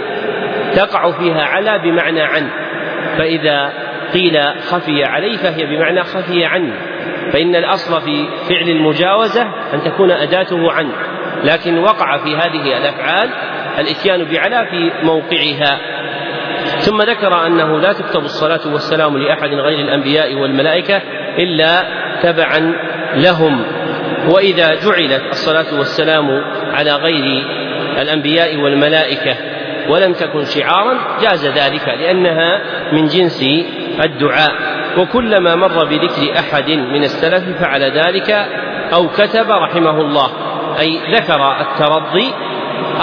تقع 0.75 1.11
فيها 1.11 1.41
على 1.41 1.79
بمعنى 1.79 2.21
عن. 2.21 2.47
فإذا 3.17 3.73
قيل 4.13 4.39
خفي 4.69 5.03
عليه 5.03 5.37
فهي 5.37 5.65
بمعنى 5.65 6.03
خفي 6.03 6.45
عني 6.45 6.73
فإن 7.33 7.55
الأصل 7.55 8.01
في 8.01 8.25
فعل 8.49 8.69
المجاوزة 8.69 9.41
أن 9.73 9.83
تكون 9.83 10.11
أداته 10.11 10.71
عن. 10.71 10.91
لكن 11.43 11.77
وقع 11.77 12.17
في 12.17 12.35
هذه 12.35 12.77
الأفعال 12.77 13.29
الإتيان 13.79 14.23
بعلى 14.23 14.65
في 14.69 14.91
موقعها. 15.05 15.90
ثم 16.79 17.01
ذكر 17.01 17.45
أنه 17.47 17.79
لا 17.79 17.93
تكتب 17.93 18.23
الصلاة 18.23 18.73
والسلام 18.73 19.17
لأحد 19.17 19.49
غير 19.49 19.79
الأنبياء 19.79 20.35
والملائكة 20.35 21.01
إلا 21.37 21.83
تبعا 22.21 22.73
لهم. 23.15 23.63
وإذا 24.29 24.75
جعلت 24.75 25.21
الصلاة 25.29 25.77
والسلام 25.77 26.43
على 26.73 26.91
غير 26.91 27.43
الأنبياء 28.01 28.57
والملائكة 28.57 29.35
ولم 29.89 30.13
تكن 30.13 30.45
شعارا 30.45 30.97
جاز 31.21 31.45
ذلك 31.45 31.87
لأنها 31.87 32.61
من 32.91 33.05
جنس 33.05 33.45
الدعاء. 34.03 34.51
وكلما 34.97 35.55
مر 35.55 35.85
بذكر 35.85 36.39
أحد 36.39 36.69
من 36.69 37.03
السلف 37.03 37.61
فعل 37.61 37.81
ذلك 37.81 38.31
أو 38.93 39.07
كتب 39.07 39.51
رحمه 39.51 40.01
الله 40.01 40.31
أي 40.79 40.99
ذكر 41.11 41.61
الترضي 41.61 42.33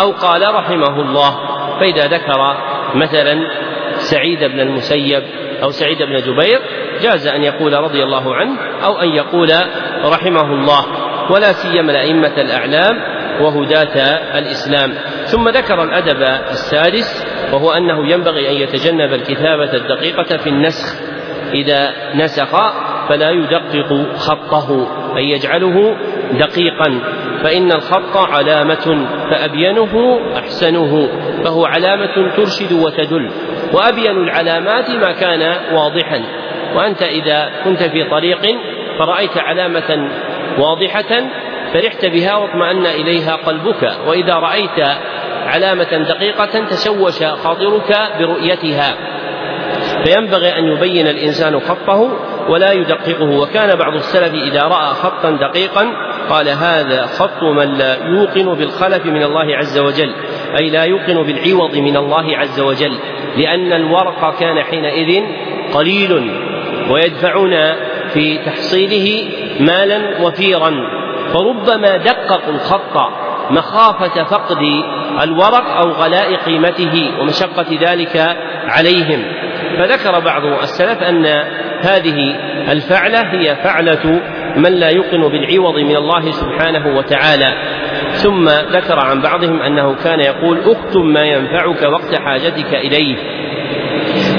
أو 0.01 0.11
قال 0.11 0.55
رحمه 0.55 1.01
الله. 1.01 1.59
فإذا 1.81 2.07
ذكر 2.07 2.57
مثلا 2.95 3.39
سعيد 3.97 4.45
بن 4.45 4.61
المسيب 4.61 5.23
أو 5.63 5.71
سعيد 5.71 5.99
بن 6.03 6.17
جبير 6.17 6.61
جاز 7.03 7.27
أن 7.27 7.43
يقول 7.43 7.73
رضي 7.73 8.03
الله 8.03 8.35
عنه 8.35 8.61
أو 8.85 9.01
أن 9.01 9.09
يقول 9.09 9.49
رحمه 10.05 10.55
الله 10.55 10.85
ولا 11.31 11.53
سيما 11.53 11.93
الأئمة 11.93 12.41
الأعلام 12.41 12.97
وهداة 13.41 14.19
الإسلام. 14.39 14.95
ثم 15.25 15.49
ذكر 15.49 15.83
الأدب 15.83 16.23
السادس 16.51 17.27
وهو 17.53 17.73
أنه 17.73 18.09
ينبغي 18.09 18.51
أن 18.51 18.55
يتجنب 18.55 19.13
الكتابة 19.13 19.73
الدقيقة 19.75 20.37
في 20.37 20.49
النسخ. 20.49 20.95
إذا 21.53 21.93
نسخ 22.15 22.73
فلا 23.09 23.31
يدقق 23.31 24.17
خطه 24.17 24.89
أي 25.17 25.31
يجعله 25.31 25.97
دقيقا. 26.33 27.01
فإن 27.43 27.73
الخط 27.73 28.17
علامة 28.17 29.07
فأبينه 29.31 30.21
أحسنه. 30.37 31.09
فهو 31.45 31.67
علامة 31.67 32.37
ترشد 32.37 32.73
وتدل. 32.73 33.31
وأبين 33.73 34.17
العلامات 34.17 34.91
ما 34.91 35.13
كان 35.13 35.57
واضحا. 35.75 36.25
وأنت 36.75 37.03
إذا 37.03 37.51
كنت 37.65 37.83
في 37.83 38.05
طريق 38.11 38.41
فرأيت 38.99 39.39
علامة 39.39 40.11
واضحة 40.59 41.29
فرحت 41.73 42.07
بها 42.07 42.37
واطمأن 42.37 42.87
إليها 42.87 43.37
قلبك. 43.37 43.93
وإذا 44.07 44.35
رأيت 44.35 44.99
علامة 45.47 46.05
دقيقة 46.09 46.65
تشوش 46.71 47.23
خاطرك 47.23 47.97
برؤيتها. 48.19 48.95
فينبغي 50.05 50.59
أن 50.59 50.65
يبين 50.65 51.07
الإنسان 51.07 51.61
خطه 51.61 52.11
ولا 52.49 52.73
يدققه. 52.73 53.39
وكان 53.39 53.79
بعض 53.79 53.95
السلف 53.95 54.35
إذا 54.35 54.63
رأى 54.63 54.87
خطا 54.87 55.31
دقيقا 55.31 55.93
قال 56.31 56.49
هذا 56.49 57.07
خط 57.07 57.43
من 57.43 57.75
لا 57.79 57.97
يوقن 58.05 58.55
بالخلف 58.55 59.07
من 59.07 59.23
الله 59.23 59.57
عز 59.57 59.79
وجل. 59.79 60.15
أي 60.61 60.71
لا 60.71 60.85
يوقن 60.85 61.23
بالعوض 61.23 61.77
من 61.77 61.97
الله 61.97 62.37
عز 62.37 62.61
وجل 62.61 62.99
لأن 63.37 63.73
الورق 63.73 64.39
كان 64.41 64.63
حينئذ 64.63 65.23
قليل 65.75 66.31
ويدفعون 66.91 67.55
في 68.15 68.39
تحصيله 68.39 69.29
مالا 69.61 70.23
وفيرا. 70.23 70.71
فربما 71.33 71.97
دققوا 71.97 72.55
الخط 72.55 73.13
مخافة 73.51 74.25
فقد 74.25 74.59
الورق 75.23 75.77
أو 75.77 75.91
غلاء 75.91 76.35
قيمته 76.35 77.11
ومشقة 77.21 77.67
ذلك 77.81 78.37
عليهم. 78.69 79.25
فذكر 79.79 80.21
بعض 80.21 80.45
السلف 80.45 81.03
أن 81.03 81.27
هذه 81.81 82.37
الفعلة 82.73 83.21
هي 83.21 83.57
فعلة 83.57 84.21
من 84.57 84.73
لا 84.73 84.89
يوقن 84.89 85.29
بالعوض 85.29 85.79
من 85.79 85.97
الله 85.97 86.31
سبحانه 86.31 86.97
وتعالى. 86.97 87.78
ثم 88.23 88.49
ذكر 88.49 88.99
عن 88.99 89.21
بعضهم 89.21 89.63
أنه 89.63 89.95
كان 89.95 90.21
يقول 90.21 90.59
اكتب 90.59 91.01
ما 91.01 91.25
ينفعك 91.25 91.83
وقت 91.83 92.15
حاجتك 92.15 92.75
إليه 92.75 93.17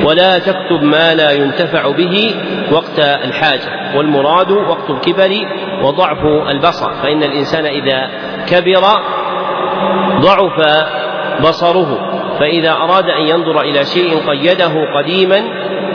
ولا 0.04 0.40
تكتب 0.40 0.84
ما 0.84 1.16
لا 1.16 1.32
ينتفع 1.32 1.92
به 1.92 2.36
وقت 2.72 3.00
الحاجة 3.00 3.98
والمراد 3.98 4.52
وقت 4.52 4.90
الكبر 4.90 5.48
وضعف 5.84 6.26
البصر 6.50 6.94
فإن 6.94 7.24
الإنسان 7.24 7.66
إذا 7.66 8.10
كبر 8.48 8.82
ضعف 10.20 10.86
بصره 11.42 12.20
فإذا 12.40 12.72
أراد 12.72 13.06
أن 13.10 13.22
ينظر 13.22 13.62
إلى 13.62 13.86
شيء 13.86 14.30
قيده 14.30 14.74
قديما 14.96 15.42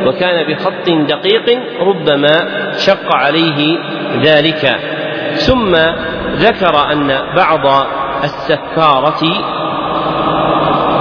وكان 0.07 0.47
بخط 0.47 0.88
دقيق 0.88 1.61
ربما 1.81 2.49
شق 2.77 3.14
عليه 3.14 3.79
ذلك 4.23 4.79
ثم 5.35 5.77
ذكر 6.35 6.92
أن 6.92 7.35
بعض 7.37 7.87
السكارة 8.25 9.23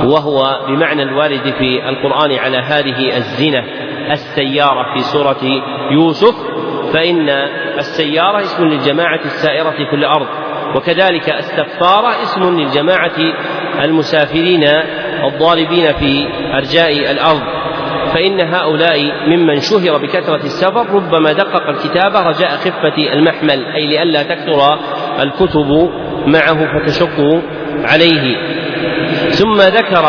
وهو 0.06 0.60
بمعنى 0.68 1.04
الوارد 1.04 1.54
في 1.58 1.90
القرآن 1.90 2.32
على 2.32 2.58
هذه 2.58 3.18
الزنا 3.18 3.64
السيارة 4.12 4.94
في 4.94 5.00
سورة 5.00 5.62
يوسف 5.92 6.36
فإن 6.94 7.30
السيارة 7.78 8.40
اسم 8.40 8.64
للجماعة 8.64 9.20
السائرة 9.26 9.90
في 9.90 9.96
الأرض 9.96 10.28
وكذلك 10.76 11.30
السفارة 11.30 12.08
اسم 12.24 12.60
للجماعة 12.60 13.18
المسافرين 13.84 14.64
الضاربين 15.24 15.94
في 15.94 16.28
أرجاء 16.54 17.12
الأرض. 17.12 17.42
فإن 18.14 18.42
هؤلاء 18.42 19.00
ممن 19.28 19.60
شهر 19.60 19.98
بكثرة 19.98 20.44
السفر 20.44 20.90
ربما 20.90 21.32
دقق 21.32 21.70
الكتابة 21.70 22.20
رجاء 22.20 22.50
خفة 22.50 23.14
المحمل 23.14 23.66
أي 23.66 23.88
لئلا 23.88 24.24
تكثر 24.24 24.80
الكتب 25.20 25.90
معه 26.28 26.80
فتشق 26.80 27.44
عليه. 27.84 28.38
ثم 29.30 29.62
ذكر 29.62 30.06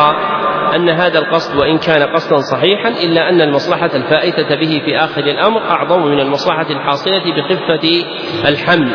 أن 0.76 0.88
هذا 0.88 1.18
القصد 1.18 1.56
وإن 1.56 1.78
كان 1.78 2.02
قصدا 2.02 2.36
صحيحا 2.36 2.88
إلا 2.88 3.28
أن 3.28 3.40
المصلحة 3.40 3.90
الفائتة 3.94 4.54
به 4.54 4.82
في 4.84 4.96
آخر 4.96 5.20
الأمر 5.20 5.60
أعظم 5.70 6.06
من 6.06 6.20
المصلحة 6.20 6.66
الحاصلة 6.70 7.22
بخفة 7.36 8.04
الحمل. 8.48 8.88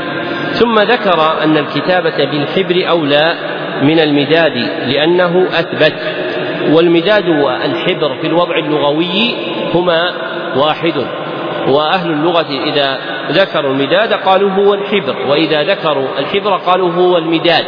ثم 0.51 0.79
ذكر 0.79 1.43
أن 1.43 1.57
الكتابة 1.57 2.25
بالحبر 2.25 2.89
أولى 2.89 3.35
من 3.83 3.99
المداد 3.99 4.55
لأنه 4.87 5.47
أثبت. 5.47 5.95
والمداد 6.71 7.25
والحبر 7.27 8.17
في 8.21 8.27
الوضع 8.27 8.57
اللغوي 8.57 9.35
هما 9.73 10.11
واحد 10.55 10.93
وأهل 11.67 12.11
اللغة 12.11 12.47
إذا 12.63 12.97
ذكروا 13.31 13.71
المداد 13.71 14.13
قالوا 14.13 14.51
هو 14.51 14.73
الحبر 14.73 15.17
وإذا 15.27 15.63
ذكروا 15.63 16.19
الحبر 16.19 16.57
قالوا 16.57 16.91
هو 16.91 17.17
المداد. 17.17 17.63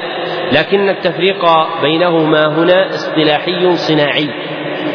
لكن 0.51 0.89
التفريق 0.89 1.45
بينهما 1.81 2.47
هنا 2.47 2.89
اصطلاحي 2.89 3.75
صناعي. 3.75 4.29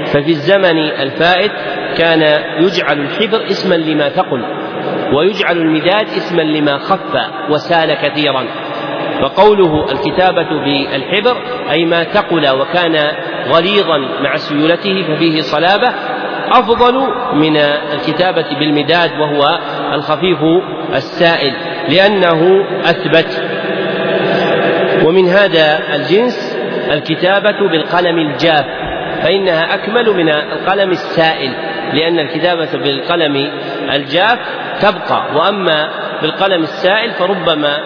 ففي 0.07 0.31
الزمن 0.31 0.79
الفائت 0.79 1.53
كان 1.99 2.21
يجعل 2.61 3.01
الحبر 3.01 3.47
اسما 3.47 3.75
لما 3.75 4.09
ثقل 4.09 4.45
ويجعل 5.13 5.57
المداد 5.57 6.07
اسما 6.07 6.43
لما 6.43 6.79
خف 6.79 7.17
وسال 7.51 7.95
كثيرا. 7.95 8.47
فقوله 9.21 9.93
الكتابة 9.93 10.49
بالحبر 10.65 11.37
أي 11.71 11.85
ما 11.85 12.05
ثقل 12.05 12.51
وكان 12.61 13.13
غليظا 13.49 13.99
مع 13.99 14.37
سيولته 14.37 15.03
ففيه 15.03 15.41
صلابة 15.41 15.89
أفضل 16.53 16.95
من 17.35 17.57
الكتابة 17.93 18.59
بالمداد 18.59 19.11
وهو 19.21 19.59
الخفيف 19.93 20.39
السائل 20.95 21.55
لأنه 21.89 22.65
أثبت. 22.85 23.43
ومن 25.05 25.29
هذا 25.29 25.95
الجنس 25.95 26.57
الكتابة 26.93 27.69
بالقلم 27.69 28.19
الجاف 28.19 28.65
فإنها 29.23 29.75
أكمل 29.75 30.11
من 30.11 30.29
القلم 30.29 30.91
السائل 30.91 31.53
لأن 31.93 32.19
الكتابة 32.19 32.69
بالقلم 32.73 33.51
الجاف 33.93 34.39
تبقى 34.81 35.23
وأما 35.35 35.91
بالقلم 36.23 36.63
السائل 36.63 37.11
فربما 37.11 37.79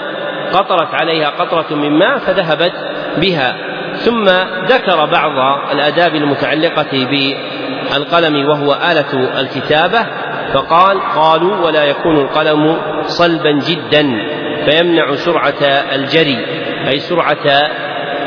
قطرت 0.53 0.94
عليها 0.94 1.31
قطرة 1.31 1.75
من 1.75 1.99
ماء 1.99 2.18
فذهبت 2.18 2.73
بها. 3.16 3.57
ثم 3.94 4.25
ذكر 4.66 5.07
بعض 5.07 5.59
الآداب 5.73 6.14
المتعلقة 6.14 7.07
القلم 7.96 8.48
وهو 8.48 8.72
آلة 8.72 9.40
الكتابة 9.40 10.07
فقال 10.55 11.00
قالوا 11.00 11.66
ولا 11.66 11.85
يكون 11.85 12.16
القلم 12.16 12.76
صلبا 13.03 13.53
جدا 13.53 14.09
فيمنع 14.64 15.14
سرعة 15.14 15.62
الجري 15.94 16.46
أي 16.88 16.98
سرعة 16.98 17.70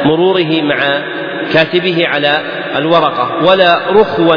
مروره 0.05 0.61
مع 0.61 0.77
كاتبه 1.53 2.07
على 2.07 2.41
الورقة 2.75 3.43
ولا 3.49 3.91
رخوا 3.91 4.35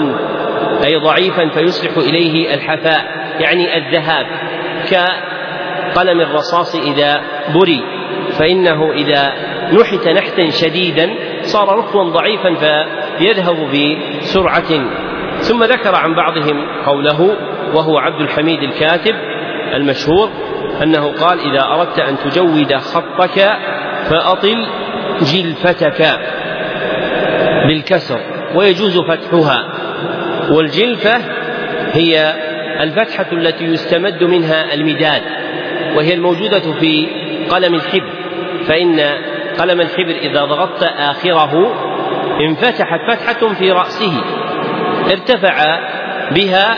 أي 0.85 0.97
ضعيفا 0.97 1.49
فيصلح 1.49 1.97
إليه 1.97 2.55
الحفاء 2.55 3.05
يعني 3.41 3.77
الذهاب 3.77 4.27
كقلم 4.91 6.21
الرصاص 6.21 6.75
إذا 6.75 7.21
بري 7.55 7.83
فإنه 8.39 8.93
إذا 8.93 9.33
نحت 9.73 10.09
نحتا 10.09 10.51
شديدا 10.51 11.15
صار 11.43 11.79
رخوا 11.79 12.05
ضعيفا 12.05 12.55
فيذهب 13.19 13.57
بسرعة 13.71 14.73
ثم 15.49 15.65
ذكر 15.65 15.95
عن 15.95 16.15
بعضهم 16.15 16.67
قوله 16.87 17.37
وهو 17.75 17.99
عبد 17.99 18.21
الحميد 18.21 18.63
الكاتب 18.63 19.15
المشهور 19.75 20.31
أنه 20.83 21.13
قال 21.13 21.41
إذا 21.41 21.65
أردت 21.65 21.99
أن 21.99 22.19
تجود 22.19 22.75
خطك 22.75 23.51
فأطل 24.11 24.67
جلفتك 25.23 26.19
بالكسر 27.69 28.21
ويجوز 28.55 28.99
فتحها 28.99 29.69
والجلفة 30.51 31.17
هي 31.93 32.35
الفتحة 32.81 33.27
التي 33.33 33.65
يستمد 33.65 34.25
منها 34.25 34.75
المداد 34.75 35.23
وهي 35.97 36.15
الموجودة 36.15 36.73
في 36.81 37.09
قلم 37.51 37.75
الحبر 37.75 38.13
فإن 38.67 39.01
قلم 39.59 39.81
الحبر 39.81 40.17
إذا 40.23 40.45
ضغطت 40.45 40.83
آخره 40.83 41.75
انفتحت 42.41 43.01
فتحة 43.11 43.55
في 43.55 43.73
رأسه 43.73 44.13
ارتفع 45.11 45.79
بها 46.31 46.77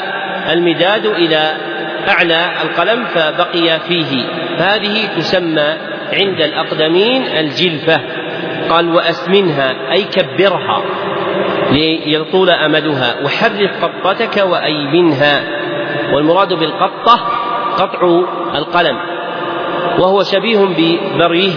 المداد 0.53 1.07
إلى 1.07 1.57
أعلى 2.09 2.51
القلم 2.63 3.05
فبقي 3.05 3.81
فيه. 3.81 4.25
هذه 4.57 5.17
تسمى 5.17 5.77
عند 6.13 6.41
الأقدمين 6.41 7.23
الجلفة. 7.23 8.01
قال 8.71 8.95
وأسمنها 8.95 9.93
أي 9.93 10.05
كبرها 10.05 10.83
ليطول 11.71 12.51
أمدها. 12.51 13.15
وحرك 13.25 13.71
قطتك 13.83 14.37
وأيمنها. 14.37 15.43
والمراد 16.13 16.53
بالقطة 16.53 17.15
قطع 17.77 18.23
القلم. 18.55 18.99
وهو 19.99 20.23
شبيه 20.23 20.59
ببريه. 20.59 21.53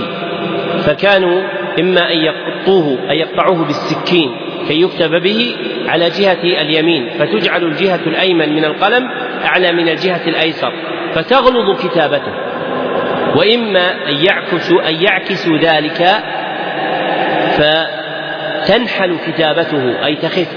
فكانوا 0.79 1.41
إما 1.79 2.11
أن 2.11 2.17
يقطوه 2.17 2.97
أن 3.09 3.15
يقطعوه 3.15 3.65
بالسكين 3.65 4.35
كي 4.67 4.81
يكتب 4.81 5.11
به 5.21 5.55
على 5.91 6.09
جهة 6.09 6.61
اليمين 6.61 7.09
فتجعل 7.19 7.63
الجهة 7.63 7.99
الأيمن 8.07 8.55
من 8.55 8.65
القلم 8.65 9.09
أعلى 9.45 9.71
من 9.71 9.89
الجهة 9.89 10.21
الأيسر 10.27 10.73
فتغلظ 11.13 11.81
كتابته. 11.85 12.33
وإما 13.35 14.09
أن 14.09 14.15
يعكسوا 14.15 14.89
أن 14.89 14.95
يعكسوا 15.03 15.57
ذلك 15.57 16.07
فتنحل 17.57 19.17
كتابته 19.27 20.05
أي 20.05 20.15
تخف. 20.15 20.47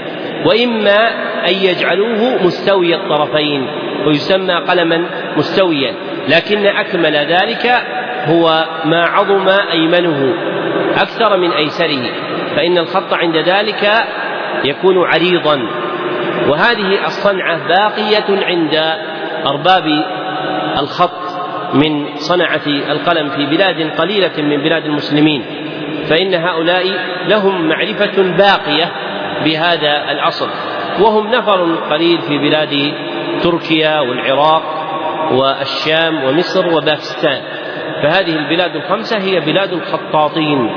وإما 0.45 1.09
أن 1.47 1.53
يجعلوه 1.53 2.43
مستوي 2.43 2.95
الطرفين 2.95 3.67
ويسمى 4.07 4.53
قلما 4.53 5.05
مستويا. 5.37 5.93
لكن 6.27 6.65
أكمل 6.65 7.15
ذلك 7.15 7.73
هو 8.25 8.65
ما 8.85 9.05
عظم 9.05 9.49
أيمنه 9.71 10.33
أكثر 10.97 11.37
من 11.37 11.51
أيسره. 11.51 12.11
فإن 12.55 12.77
الخط 12.77 13.13
عند 13.13 13.37
ذلك 13.37 13.91
يكون 14.65 15.05
عريضا. 15.05 15.61
وهذه 16.47 17.05
الصنعة 17.05 17.67
باقية 17.67 18.45
عند 18.45 18.75
أرباب 19.45 19.83
الخط 20.79 21.25
من 21.73 22.15
صنعة 22.15 22.67
القلم 22.67 23.29
في 23.29 23.45
بلاد 23.45 23.91
قليلة 23.97 24.31
من 24.37 24.63
بلاد 24.63 24.85
المسلمين. 24.85 25.45
فإن 26.09 26.33
هؤلاء 26.33 26.83
لهم 27.27 27.67
معرفة 27.67 28.21
باقية 28.21 28.91
بهذا 29.45 30.11
الأصل. 30.11 30.49
وهم 30.99 31.27
نفر 31.27 31.75
قليل 31.91 32.21
في 32.21 32.37
بلاد 32.37 32.93
تركيا 33.43 33.99
والعراق 33.99 34.63
والشام 35.31 36.23
ومصر 36.23 36.73
وباكستان. 36.73 37.41
فهذه 38.03 38.35
البلاد 38.35 38.75
الخمسة 38.75 39.17
هي 39.17 39.39
بلاد 39.39 39.73
الخطاطين. 39.73 40.69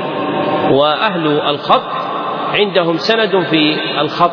وأهل 0.71 1.27
الخط 1.27 2.08
عندهم 2.53 2.97
سند 2.97 3.43
في 3.43 3.77
الخط. 4.01 4.31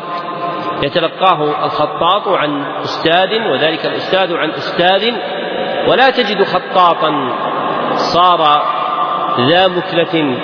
يتلقاه 0.83 1.65
الخطاط 1.65 2.27
عن 2.27 2.65
أستاذ 2.83 3.47
وذلك 3.51 3.85
الأستاذ 3.85 4.35
عن 4.35 4.49
أستاذ 4.49 5.11
ولا 5.87 6.09
تجد 6.09 6.43
خطاطا. 6.43 7.11
صار 7.95 8.61
ذا 9.49 9.67
مكلة 9.67 10.37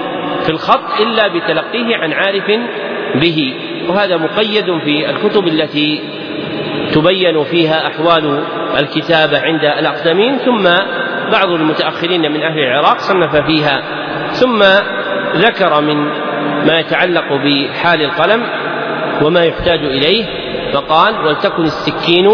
في 0.44 0.50
الخط 0.50 1.02
إلا 1.02 1.28
بتلقيه 1.28 1.98
عن 1.98 2.14
عارف 2.14 2.52
به. 3.16 3.56
وهذا 3.90 4.18
مقيد 4.18 4.80
في 4.80 5.10
الكتب 5.10 5.48
التي 5.48 6.02
تبين 6.94 7.44
فيها 7.44 7.88
أحوال 7.88 8.44
الكتابة 8.80 9.40
عند 9.40 9.66
الأقدمين. 9.66 10.38
ثم 10.38 10.64
بعض 11.32 11.50
المتأخرين 11.50 12.32
من 12.32 12.44
أهل 12.44 12.60
العراق 12.60 12.98
صنف 12.98 13.36
فيها. 13.36 13.82
ثم 14.32 14.64
ذكر 15.36 15.82
من 15.82 16.23
ما 16.66 16.80
يتعلق 16.80 17.34
بحال 17.34 18.02
القلم 18.02 18.44
وما 19.22 19.44
يحتاج 19.44 19.80
إليه 19.80 20.26
فقال 20.74 21.26
ولتكن 21.26 21.64
السكين 21.64 22.30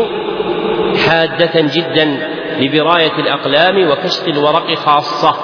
حادة 1.07 1.51
جدا 1.55 2.29
لبراية 2.59 3.19
الأقلام 3.19 3.89
وكشط 3.89 4.27
الورق 4.27 4.73
خاصة. 4.73 5.35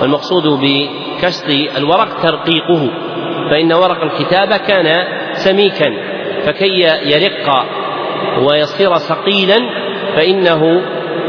والمقصود 0.00 0.60
بكشط 0.62 1.44
الورق 1.78 2.20
ترقيقه 2.22 2.90
فإن 3.50 3.72
ورق 3.72 4.02
الكتابة 4.02 4.56
كان 4.56 5.04
سميكا 5.32 5.94
فكي 6.44 6.80
يرق 7.04 7.66
ويصير 8.38 8.94
صقيلا 8.94 9.58
فإنه 10.16 10.82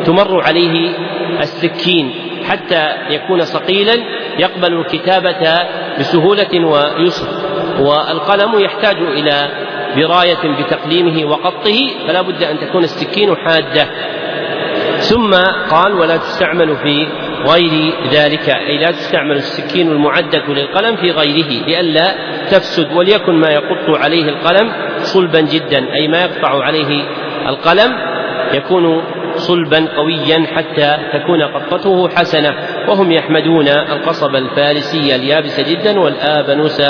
تمر 0.06 0.42
عليه 0.42 0.90
السكين 1.40 2.14
حتى 2.50 2.94
يكون 3.10 3.42
صقيلا 3.42 4.04
يقبل 4.40 4.74
الكتابة 4.74 5.58
بسهولة 6.02 6.66
ويسر 6.66 7.28
والقلم 7.80 8.60
يحتاج 8.60 8.98
إلى 8.98 9.50
براية 9.96 10.64
بتقليمه 10.64 11.32
وقطه 11.32 11.78
فلا 12.08 12.22
بد 12.22 12.44
أن 12.44 12.60
تكون 12.60 12.84
السكين 12.84 13.36
حادة. 13.36 13.88
ثم 15.00 15.32
قال 15.70 15.94
ولا 15.94 16.18
تستعمل 16.18 16.76
في 16.76 17.08
غير 17.48 17.94
ذلك. 18.12 18.50
أي 18.50 18.78
لا 18.78 18.92
تستعمل 18.92 19.36
السكين 19.36 19.92
المعدة 19.92 20.48
للقلم 20.48 20.96
في 20.96 21.12
غيره 21.12 21.66
لئلا 21.68 22.16
تفسد 22.52 22.92
وليكن 22.94 23.34
ما 23.34 23.50
يقط 23.50 23.98
عليه 24.04 24.30
القلم 24.30 24.72
صلبا 25.02 25.42
جدا. 25.42 25.94
أي 25.94 26.08
ما 26.08 26.22
يقطع 26.22 26.64
عليه 26.64 27.04
القلم 27.48 27.92
يكون 28.54 29.04
صلبا 29.36 29.88
قويا 29.98 30.48
حتى 30.56 30.98
تكون 31.14 31.42
قطته 31.44 32.10
حسنة. 32.10 32.56
وهم 32.90 33.12
يحمدون 33.12 33.68
القصب 33.68 34.36
الفارسي 34.36 35.16
اليابس 35.16 35.60
جدا 35.60 36.00
والآبنوس 36.00 36.82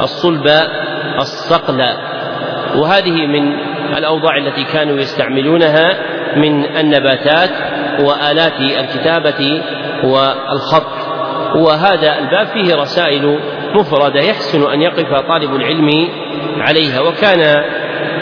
الصلب 0.00 0.46
الصقل. 1.20 1.80
وهذه 2.76 3.26
من 3.26 3.52
الأوضاع 3.98 4.36
التي 4.36 4.64
كانوا 4.64 4.96
يستعملونها 4.96 5.96
من 6.36 6.76
النباتات 6.76 7.50
وآلات 8.00 8.60
الكتابة 8.60 9.62
والخط. 10.04 11.04
وهذا 11.56 12.18
الباب 12.18 12.46
فيه 12.46 12.74
رسائل 12.74 13.38
مفردة 13.74 14.20
يحسن 14.20 14.72
أن 14.72 14.82
يقف 14.82 15.28
طالب 15.28 15.54
العلم 15.56 16.08
عليها. 16.58 17.00
وكان 17.00 17.64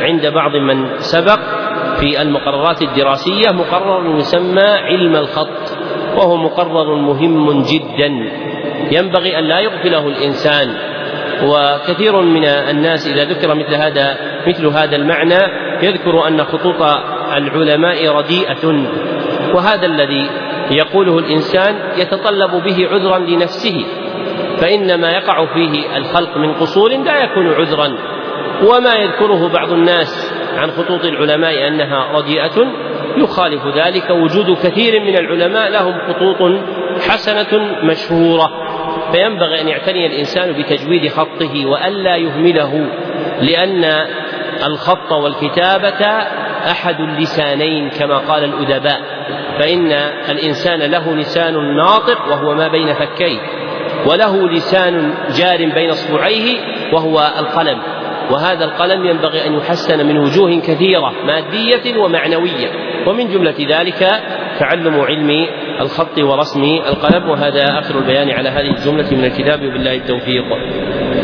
عند 0.00 0.26
بعض 0.26 0.56
من 0.56 0.98
سبق 0.98 1.38
في 2.00 2.22
المقررات 2.22 2.82
الدراسية 2.82 3.48
مقرر 3.52 4.16
يسمى 4.16 4.62
علم 4.62 5.16
الخط. 5.16 5.61
وهو 6.16 6.36
مقرر 6.36 6.94
مهم 6.94 7.62
جدا. 7.62 8.10
ينبغي 8.90 9.38
أن 9.38 9.44
لا 9.44 9.60
يغفله 9.60 10.06
الإنسان. 10.08 10.68
وكثير 11.42 12.20
من 12.20 12.44
الناس 12.44 13.08
إذا 13.08 13.24
ذكر 13.24 13.54
مثل 13.54 13.74
هذا 13.74 14.16
مثل 14.46 14.66
هذا 14.66 14.96
المعنى 14.96 15.38
يذكر 15.82 16.28
أن 16.28 16.44
خطوط 16.44 16.82
العلماء 17.36 18.08
رديئة. 18.08 18.86
وهذا 19.54 19.86
الذي 19.86 20.30
يقوله 20.70 21.18
الإنسان 21.18 21.74
يتطلب 21.96 22.50
به 22.50 22.88
عذرا 22.88 23.18
لنفسه. 23.18 23.84
فإن 24.56 25.00
ما 25.00 25.10
يقع 25.10 25.54
فيه 25.54 25.96
الخلق 25.96 26.36
من 26.36 26.54
قصور 26.54 26.90
لا 26.90 27.24
يكون 27.24 27.52
عذرا. 27.52 27.98
وما 28.62 28.94
يذكره 28.94 29.48
بعض 29.48 29.72
الناس 29.72 30.32
عن 30.56 30.70
خطوط 30.70 31.04
العلماء 31.04 31.68
أنها 31.68 32.18
رديئة. 32.18 32.72
يخالف 33.22 33.62
ذلك 33.76 34.10
وجود 34.10 34.56
كثير 34.56 35.00
من 35.00 35.16
العلماء 35.18 35.70
لهم 35.70 35.94
خطوط 36.08 36.60
حسنة 37.08 37.60
مشهورة. 37.82 38.50
فينبغي 39.12 39.60
أن 39.60 39.68
يعتني 39.68 40.06
الإنسان 40.06 40.52
بتجويد 40.52 41.08
خطه 41.08 41.66
وألا 41.66 42.16
يهمله 42.16 42.86
لأن 43.40 43.84
الخط 44.66 45.12
والكتابة 45.12 46.06
أحد 46.70 47.00
اللسانين 47.00 47.90
كما 47.90 48.18
قال 48.18 48.44
الأدباء. 48.44 49.00
فإن 49.58 49.92
الإنسان 50.28 50.82
له 50.82 51.14
لسان 51.16 51.76
ناطق 51.76 52.28
وهو 52.30 52.54
ما 52.54 52.68
بين 52.68 52.94
فكيه 52.94 53.38
وله 54.06 54.48
لسان 54.48 55.14
جار 55.36 55.58
بين 55.58 55.90
أصبعيه 55.90 56.58
وهو 56.92 57.32
القلم. 57.38 57.82
وهذا 58.32 58.64
القلم 58.64 59.04
ينبغي 59.06 59.46
أن 59.46 59.52
يحسن 59.54 60.06
من 60.06 60.18
وجوه 60.18 60.60
كثيرة 60.60 61.12
مادية 61.26 61.98
ومعنوية. 61.98 62.70
ومن 63.06 63.28
جملة 63.28 63.56
ذلك 63.68 63.98
تعلم 64.58 65.00
علم 65.00 65.46
الخط 65.80 66.18
ورسم 66.18 66.64
القلم 66.64 67.30
وهذا 67.30 67.78
آخر 67.78 67.98
البيان 67.98 68.30
على 68.30 68.48
هذه 68.48 68.70
الجملة 68.78 69.10
من 69.10 69.24
الكتاب. 69.24 69.58
وبالله 69.64 69.94
التوفيق. 69.94 70.44